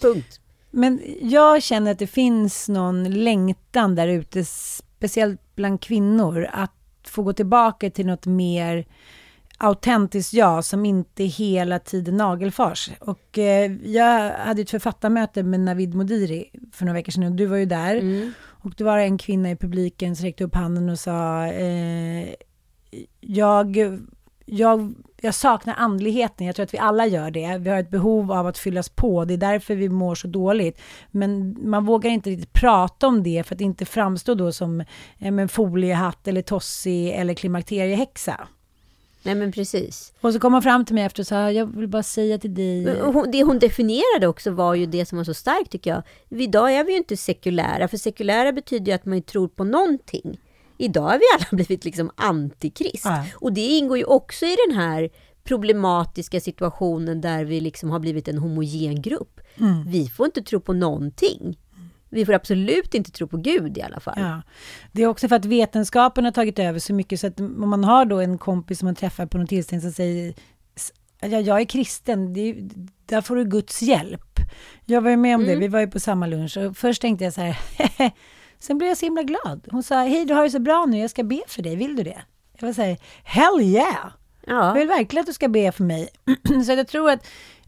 [0.00, 0.40] Punkt.
[0.76, 6.70] Men jag känner att det finns någon längtan där ute, speciellt bland kvinnor, att
[7.06, 8.86] få gå tillbaka till något mer
[9.58, 12.90] autentiskt jag som inte hela tiden nagelfars.
[13.00, 17.46] Och eh, jag hade ett författarmöte med Navid Modiri för några veckor sedan och du
[17.46, 17.96] var ju där.
[18.46, 22.34] Och det var en kvinna i publiken som räckte upp handen och sa eh,
[23.20, 23.76] jag,
[24.44, 27.58] jag, jag saknar andligheten, jag tror att vi alla gör det.
[27.58, 30.80] Vi har ett behov av att fyllas på, det är därför vi mår så dåligt.
[31.10, 34.86] Men man vågar inte riktigt prata om det för att inte framstå då som eh,
[35.18, 38.48] en foliehatt eller tossig eller klimakteriehäxa.
[39.22, 40.12] Nej men precis.
[40.20, 42.54] Och så kom hon fram till mig efter och sa, jag vill bara säga till
[42.54, 43.00] dig...
[43.00, 46.02] Hon- Det hon definierade också var ju det som var så starkt tycker jag.
[46.42, 50.38] Idag är vi ju inte sekulära, för sekulära betyder ju att man tror på någonting.
[50.78, 53.04] Idag har vi alla blivit liksom antikrist.
[53.04, 53.24] Ja.
[53.34, 55.10] Och det ingår ju också i den här
[55.44, 59.40] problematiska situationen där vi liksom har blivit en homogen grupp.
[59.86, 61.58] Vi får inte tro på någonting.
[62.08, 64.14] Vi får absolut inte tro på Gud i alla fall.
[64.16, 64.42] Ja.
[64.92, 67.84] Det är också för att vetenskapen har tagit över så mycket så att om man
[67.84, 70.34] har då en kompis som man träffar på någon tillställning som säger
[71.20, 72.56] ja, jag är kristen, det är,
[73.06, 74.40] där får du Guds hjälp.
[74.84, 77.24] Jag var ju med om det, vi var ju på samma lunch och först tänkte
[77.24, 77.56] jag så här,
[78.64, 79.68] sen blev jag så himla glad.
[79.70, 81.96] Hon sa, hej du har det så bra nu, jag ska be för dig, vill
[81.96, 82.22] du det?
[82.58, 84.06] Jag var så här, hell yeah!
[84.46, 84.66] Ja.
[84.66, 86.08] Jag vill verkligen att du ska be för mig.
[86.66, 87.26] så jag tror att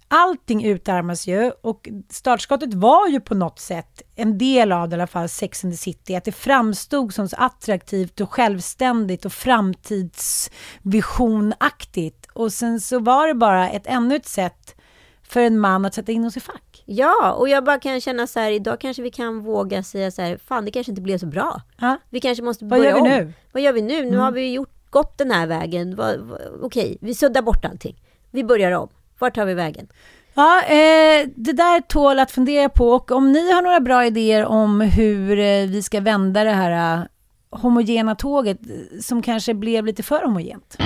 [0.08, 4.98] allting utarmas ju och startskottet var ju på något sätt en del av det, i
[4.98, 9.32] alla fall Sex and the City, att det framstod som så attraktivt och självständigt och
[9.32, 12.26] framtidsvisionaktigt.
[12.32, 14.74] Och sen så var det bara ett ännu ett sätt
[15.22, 16.62] för en man att sätta in oss i fack.
[16.88, 20.22] Ja, och jag bara kan känna så här, idag kanske vi kan våga säga så
[20.22, 21.60] här, fan det kanske inte blev så bra.
[21.80, 21.96] Ja.
[22.10, 23.08] Vi kanske måste Vad börja gör vi om.
[23.08, 23.32] nu?
[23.52, 24.04] Vad gör vi nu?
[24.04, 25.96] Nu har vi gjort, gått den här vägen.
[25.96, 27.96] Vad- vad- Okej, vi suddar bort allting.
[28.30, 28.88] Vi börjar om.
[29.18, 29.88] Vart tar vi vägen?
[30.34, 34.44] Ja, eh, det där tål att fundera på och om ni har några bra idéer
[34.44, 37.04] om hur eh, vi ska vända det här eh,
[37.50, 40.76] homogena tåget eh, som kanske blev lite för homogent.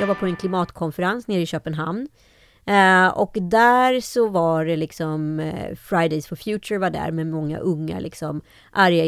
[0.00, 2.08] Jag var på en klimatkonferens nere i Köpenhamn.
[2.66, 7.58] Eh, och där så var det liksom eh, Fridays for Future var där med många
[7.58, 8.40] unga liksom
[8.72, 9.04] arga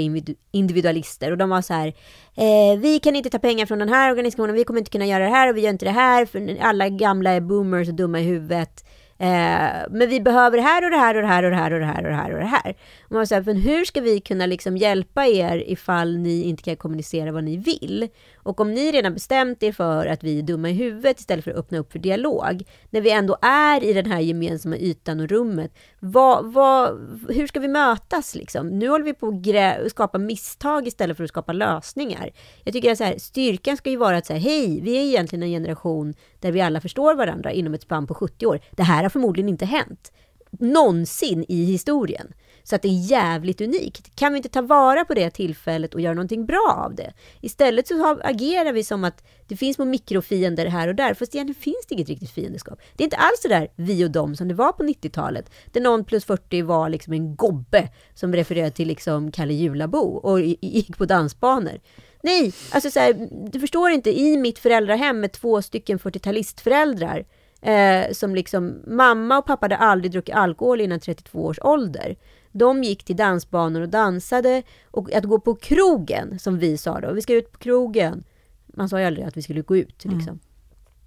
[0.50, 1.86] individualister och de var så här
[2.34, 5.24] eh, Vi kan inte ta pengar från den här organisationen, vi kommer inte kunna göra
[5.24, 8.20] det här och vi gör inte det här för alla gamla är boomers och dumma
[8.20, 8.84] i huvudet.
[9.18, 11.72] Eh, men vi behöver det här och det här och det här och det här
[11.72, 12.76] och det här och det här och det här.
[13.04, 16.76] Och man säger, men hur ska vi kunna liksom hjälpa er ifall ni inte kan
[16.76, 18.08] kommunicera vad ni vill?
[18.44, 21.50] Och om ni redan bestämt er för att vi är dumma i huvudet istället för
[21.50, 25.28] att öppna upp för dialog, när vi ändå är i den här gemensamma ytan och
[25.28, 26.90] rummet, vad, vad,
[27.28, 28.68] hur ska vi mötas liksom?
[28.68, 29.42] Nu håller vi på
[29.84, 32.30] att skapa misstag istället för att skapa lösningar.
[32.64, 35.42] Jag tycker att så här, styrkan ska ju vara att säga, hej, vi är egentligen
[35.42, 38.60] en generation där vi alla förstår varandra inom ett spann på 70 år.
[38.70, 40.12] Det här har förmodligen inte hänt
[40.60, 42.32] någonsin i historien.
[42.66, 44.16] Så att det är jävligt unikt.
[44.16, 47.12] Kan vi inte ta vara på det tillfället och göra någonting bra av det?
[47.40, 51.62] Istället så agerar vi som att det finns små mikrofiender här och där, fast egentligen
[51.62, 52.80] finns det inget riktigt fiendeskap.
[52.96, 55.80] Det är inte alls så där vi och dem som det var på 90-talet, där
[55.80, 60.98] någon plus 40 var liksom en gobbe som refererade till liksom Kalle Julabo och gick
[60.98, 61.80] på dansbanor.
[62.22, 67.24] Nej, alltså så här, du förstår inte, i mitt föräldrahem med två stycken 40-talistföräldrar,
[67.62, 72.16] eh, som liksom, mamma och pappa hade aldrig druckit alkohol innan 32 års ålder.
[72.56, 74.62] De gick till dansbanor och dansade.
[74.90, 78.24] Och att gå på krogen, som vi sa då, vi ska ut på krogen.
[78.66, 80.04] Man sa ju aldrig att vi skulle gå ut.
[80.04, 80.16] Mm.
[80.16, 80.40] Liksom.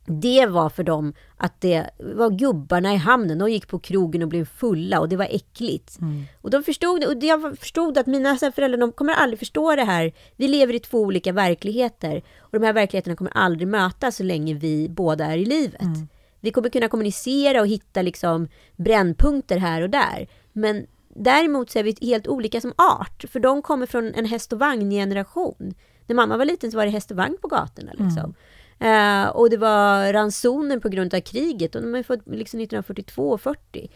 [0.07, 0.21] Mm.
[0.21, 3.37] Det var för dem att det var gubbarna i hamnen.
[3.37, 5.99] De gick på krogen och blev fulla och det var äckligt.
[6.01, 6.23] Mm.
[6.41, 10.13] Och de förstod, och jag förstod att mina föräldrar, de kommer aldrig förstå det här.
[10.35, 12.21] Vi lever i två olika verkligheter.
[12.39, 15.81] Och de här verkligheterna kommer aldrig mötas så länge vi båda är i livet.
[15.81, 16.07] Mm.
[16.39, 20.27] Vi kommer kunna kommunicera och hitta liksom brännpunkter här och där.
[20.53, 20.87] Men
[21.19, 24.59] Däremot så är vi helt olika som art, för de kommer från en häst och
[24.59, 25.73] vagn-generation.
[26.05, 27.91] När mamma var liten så var det häst och vagn på gatorna.
[27.91, 28.33] Liksom.
[28.79, 29.25] Mm.
[29.25, 33.29] Uh, och det var ransoner på grund av kriget, och de har fått liksom 1942
[33.29, 33.89] och 40.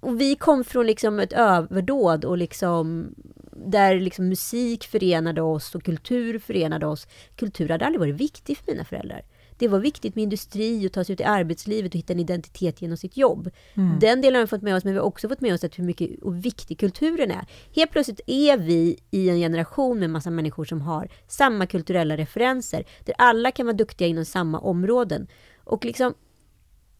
[0.00, 3.14] Och vi kom från liksom ett överdåd och liksom
[3.52, 7.06] där liksom musik förenade oss och kultur förenade oss.
[7.36, 9.22] Kultur hade aldrig varit viktigt för mina föräldrar
[9.60, 12.82] det var viktigt med industri och ta sig ut i arbetslivet och hitta en identitet
[12.82, 13.50] genom sitt jobb.
[13.74, 13.98] Mm.
[13.98, 15.78] Den delen har vi fått med oss, men vi har också fått med oss att
[15.78, 17.46] hur mycket och viktig kulturen är.
[17.74, 22.84] Helt plötsligt är vi i en generation med massa människor som har samma kulturella referenser,
[23.04, 25.26] där alla kan vara duktiga inom samma områden.
[25.64, 26.14] Och liksom,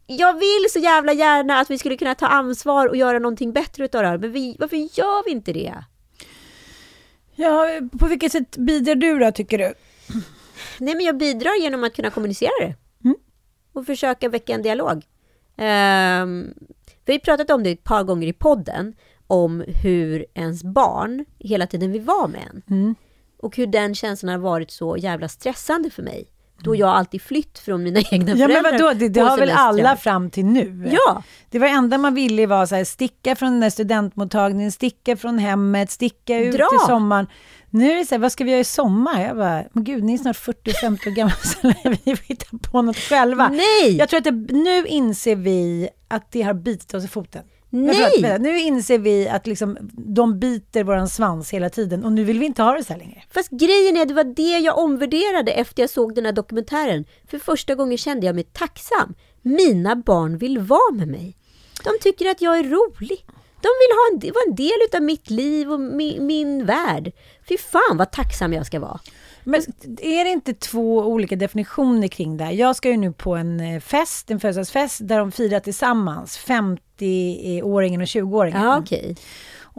[0.06, 3.84] jag vill så jävla gärna att vi skulle kunna ta ansvar och göra någonting bättre
[3.84, 5.84] utav det här, men vi, varför gör vi inte det?
[7.34, 7.66] Ja,
[7.98, 9.74] på vilket sätt bidrar du då, tycker du?
[10.78, 12.74] Nej, men jag bidrar genom att kunna kommunicera det.
[13.04, 13.16] Mm.
[13.72, 14.96] Och försöka väcka en dialog.
[15.56, 16.54] Um,
[17.04, 18.94] vi har pratat om det ett par gånger i podden,
[19.26, 22.62] om hur ens barn hela tiden vill vara med en.
[22.76, 22.94] Mm.
[23.38, 26.26] Och hur den känslan har varit så jävla stressande för mig.
[26.62, 28.48] Då jag alltid flytt från mina egna föräldrar.
[28.48, 30.90] Ja men vadå, det, det har väl alla fram till nu?
[30.92, 31.22] Ja!
[31.50, 35.38] Det var enda man ville var så här, sticka från den där studentmottagningen, sticka från
[35.38, 36.64] hemmet, sticka ut Dra.
[36.64, 37.26] i sommaren.
[37.70, 39.22] Nu är det så här, vad ska vi göra i sommar?
[39.22, 41.72] Jag bara, men gud, ni är snart 40-50 år gamla, så
[42.04, 43.48] vi får hitta på något själva.
[43.48, 43.96] Nej!
[43.96, 47.42] Jag tror att det, nu inser vi att det har bitit oss i foten.
[47.70, 48.24] Nej!
[48.24, 52.38] Att, nu inser vi att liksom, de biter våran svans hela tiden och nu vill
[52.38, 53.22] vi inte ha det så här längre.
[53.30, 57.04] Fast grejen är, det var det jag omvärderade efter jag såg den här dokumentären.
[57.30, 59.14] För första gången kände jag mig tacksam.
[59.42, 61.36] Mina barn vill vara med mig.
[61.84, 63.24] De tycker att jag är rolig.
[63.62, 67.12] De vill ha en, vara en del av mitt liv och min, min värld.
[67.51, 69.01] Fy fan vad tacksam jag ska vara.
[69.44, 69.61] Men
[70.01, 72.53] är det inte två olika definitioner kring det här?
[72.53, 78.01] Jag ska ju nu på en eh, fest, en födelsedagsfest, där de firar tillsammans, 50-åringen
[78.01, 78.64] och 20-åringen.
[78.64, 79.14] Ja, okay.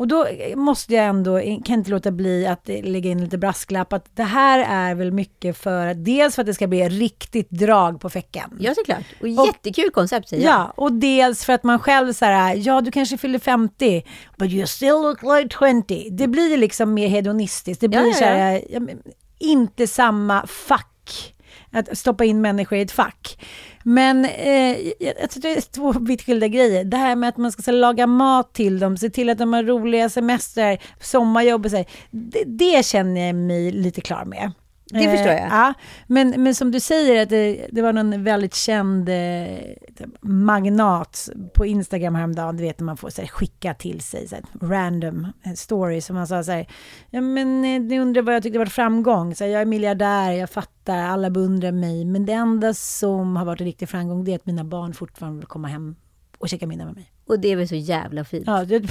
[0.01, 4.15] Och då måste jag ändå, kan inte låta bli att lägga in lite brasklapp, att
[4.15, 8.09] det här är väl mycket för dels för att det ska bli riktigt drag på
[8.09, 8.57] fäcken.
[8.59, 9.03] Ja, såklart.
[9.19, 10.53] Och, och jättekul koncept säger jag.
[10.53, 14.03] Ja, och dels för att man själv så här, ja du kanske fyller 50,
[14.37, 16.09] but you still look like 20.
[16.11, 17.81] Det blir liksom mer hedonistiskt.
[17.81, 18.19] Det blir ja, ja, ja.
[18.19, 18.97] så här,
[19.39, 21.35] inte samma fack
[21.71, 23.37] att stoppa in människor i ett fack.
[23.83, 26.83] Men eh, jag tror det är två vitt skilda grejer.
[26.83, 29.53] Det här med att man ska så, laga mat till dem, se till att de
[29.53, 31.85] har roliga semestrar, sommarjobb och så.
[32.11, 34.51] Det, det känner jag mig lite klar med.
[34.99, 35.39] Det förstår jag.
[35.39, 35.73] Eh, ja,
[36.07, 41.65] men, men som du säger, att det, det var någon väldigt känd eh, magnat på
[41.65, 45.27] Instagram häromdagen, du vet när man får så här, skicka till sig så här, random
[45.43, 46.67] eh, stories, som man sa så här,
[47.09, 50.31] ja men eh, ni undrar vad jag tyckte var framgång, så här, jag är miljardär,
[50.31, 54.31] jag fattar, alla beundrar mig, men det enda som har varit en riktig framgång, det
[54.31, 55.95] är att mina barn fortfarande vill komma hem
[56.37, 57.11] och käka middag med mig.
[57.25, 58.43] Och det är väl så jävla fint?
[58.47, 58.83] Ja, det,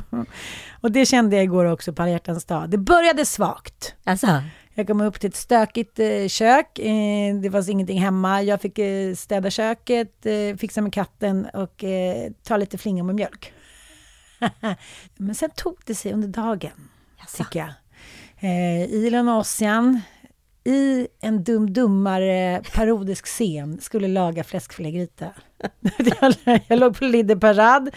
[0.80, 2.70] och det kände jag igår också på alla hjärtans dag.
[2.70, 3.94] Det började svagt.
[4.04, 4.42] Alltså.
[4.74, 6.78] Jag kom upp till ett stökigt eh, kök.
[6.78, 8.42] Eh, det fanns ingenting hemma.
[8.42, 10.26] Jag fick eh, städa köket,
[10.58, 11.84] fixa med katten och
[12.42, 13.52] ta lite flingor med mjölk.
[15.16, 17.44] Men sen tog det sig under dagen, Jaså.
[17.44, 17.68] tycker jag.
[18.40, 20.00] Eh, Elon Ossian
[20.64, 25.26] i en dum dummare parodisk scen skulle laga fläskfilégryta.
[26.68, 27.90] jag låg på Lidde Parad,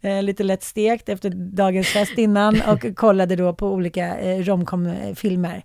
[0.00, 5.64] eh, lite lätt stekt efter dagens fest innan och kollade då på olika eh, romcom-filmer.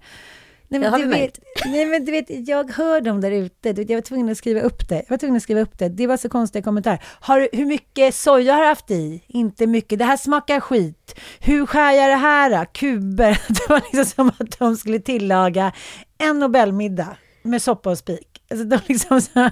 [0.72, 3.70] Nej, men, har du vet, nej men du vet, jag hör dem där ute.
[3.70, 4.96] Jag var tvungen att skriva upp det.
[4.96, 5.90] Jag var tvungen att skriva upp det.
[5.90, 7.04] Det var så konstiga kommentarer.
[7.20, 9.24] Har, du- hur mycket soja har du haft i?
[9.28, 10.00] Inte mycket.
[10.00, 11.20] Det här smakar skit.
[11.40, 12.66] Hur skär jag det här då?
[12.74, 13.42] Kuber.
[13.48, 15.72] Det var liksom som att de skulle tillaga
[16.18, 18.42] en Nobelmiddag med soppa och spik.
[18.52, 19.52] Alltså de liksom så här.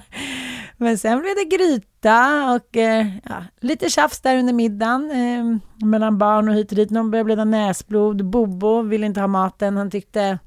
[0.76, 6.18] Men sen blev det gryta och eh, ja, lite tjafs där under middagen eh, mellan
[6.18, 6.90] barn och hit och dit.
[6.90, 8.24] Någon började blöda näsblod.
[8.30, 9.76] Bobo ville inte ha maten.
[9.76, 10.38] Han tyckte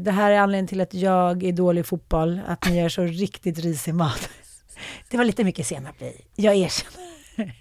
[0.00, 3.02] det här är anledningen till att jag är dålig i fotboll, att ni gör så
[3.02, 4.28] riktigt risig mat.
[5.10, 7.02] Det var lite mycket senap i, jag erkänner.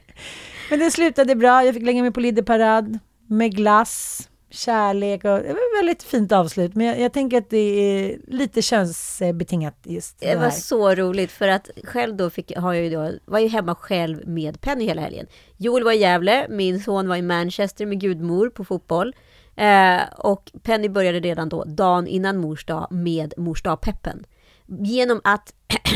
[0.69, 5.29] Men det slutade bra, jag fick lägga mig på Lidde Parad med glass, kärlek och
[5.29, 6.75] det var ett väldigt fint avslut.
[6.75, 11.31] Men jag, jag tänker att det är lite könsbetingat just det Det var så roligt
[11.31, 14.85] för att själv då fick, har jag ju då, var ju hemma själv med Penny
[14.85, 15.27] hela helgen.
[15.57, 19.15] Joel var i Gävle, min son var i Manchester med gudmor på fotboll.
[19.61, 24.23] Eh, och Penny började redan då, dagen innan mors dag, med mors dag-peppen.
[24.65, 25.53] Genom att,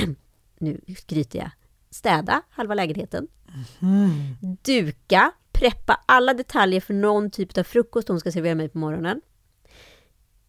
[0.59, 1.51] nu skryter jag,
[1.89, 3.28] städa halva lägenheten.
[4.61, 9.22] Duka, preppa alla detaljer för någon typ av frukost hon ska servera mig på morgonen.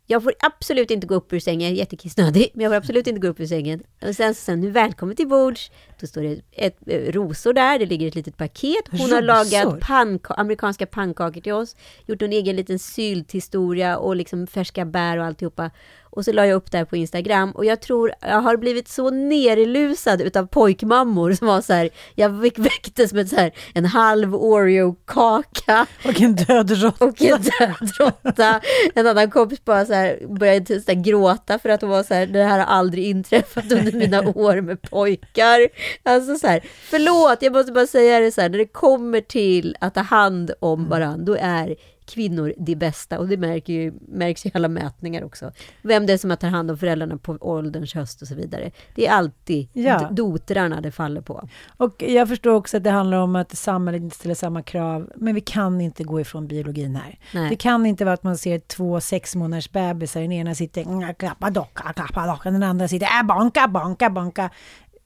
[0.09, 3.07] Jag får absolut inte gå upp ur sängen, jag är jättekissnödig, men jag får absolut
[3.07, 3.83] inte gå upp ur sängen.
[4.03, 7.87] Och sen, sen nu välkommen till bords, då står det ett, eh, rosor där, det
[7.87, 8.85] ligger ett litet paket.
[8.91, 9.23] Hon har Rosor?
[9.23, 11.77] lagat panka- amerikanska pannkakor till oss,
[12.07, 15.71] gjort en egen liten sylthistoria och liksom färska bär och alltihopa.
[16.17, 18.89] Och så la jag upp det här på Instagram och jag tror jag har blivit
[18.89, 23.85] så nerlusad utav pojkmammor som var så här, jag fick väcktes med så här, en
[23.85, 27.05] halv Oreo-kaka Och en död råtta.
[27.05, 28.61] och en död råtta.
[28.95, 32.15] En annan kompis bara så här, började så här gråta för att hon var så
[32.15, 35.69] här, det här har aldrig inträffat under mina år med pojkar.
[36.03, 36.61] Alltså så här,
[36.91, 40.51] förlåt, jag måste bara säga det så här, när det kommer till att ta hand
[40.61, 45.25] om varandra, då är kvinnor det bästa och det märker ju, märks i alla mätningar
[45.25, 45.53] också.
[45.83, 48.71] Vem det är som tar hand om föräldrarna på ålderns höst och så vidare.
[48.95, 50.09] Det är alltid Ja.
[50.13, 51.49] dotrarna det faller på.
[51.77, 55.35] Och jag förstår också att det handlar om att samhället inte ställer samma krav, men
[55.35, 57.19] vi kan inte gå ifrån biologin här.
[57.35, 57.51] Nej.
[57.51, 61.15] Det kan inte vara att man ser två sex månaders bebisar, den ena sitter "Mm,
[61.15, 64.51] klappa docka, klappa docka, den andra sitter äh, bonka, bonka, bonka.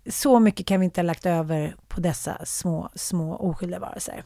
[0.06, 4.24] Så mycket kan vi inte ha lagt över på dessa små, små oskyldiga varelser.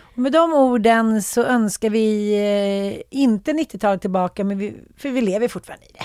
[0.00, 5.20] Och med de orden så önskar vi eh, inte 90-talet tillbaka, men vi, för vi
[5.20, 6.04] lever fortfarande i det.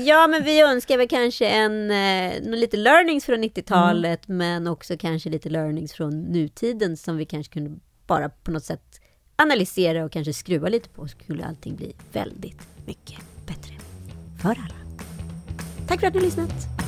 [0.00, 5.30] Ja, men vi önskar väl kanske en, eh, lite learnings från 90-talet, men också kanske
[5.30, 9.00] lite learnings från nutiden som vi kanske kunde bara på något sätt
[9.36, 13.74] analysera och kanske skruva lite på, skulle allting bli väldigt mycket bättre
[14.42, 14.74] för alla.
[15.88, 16.87] Tack för att ni har lyssnat.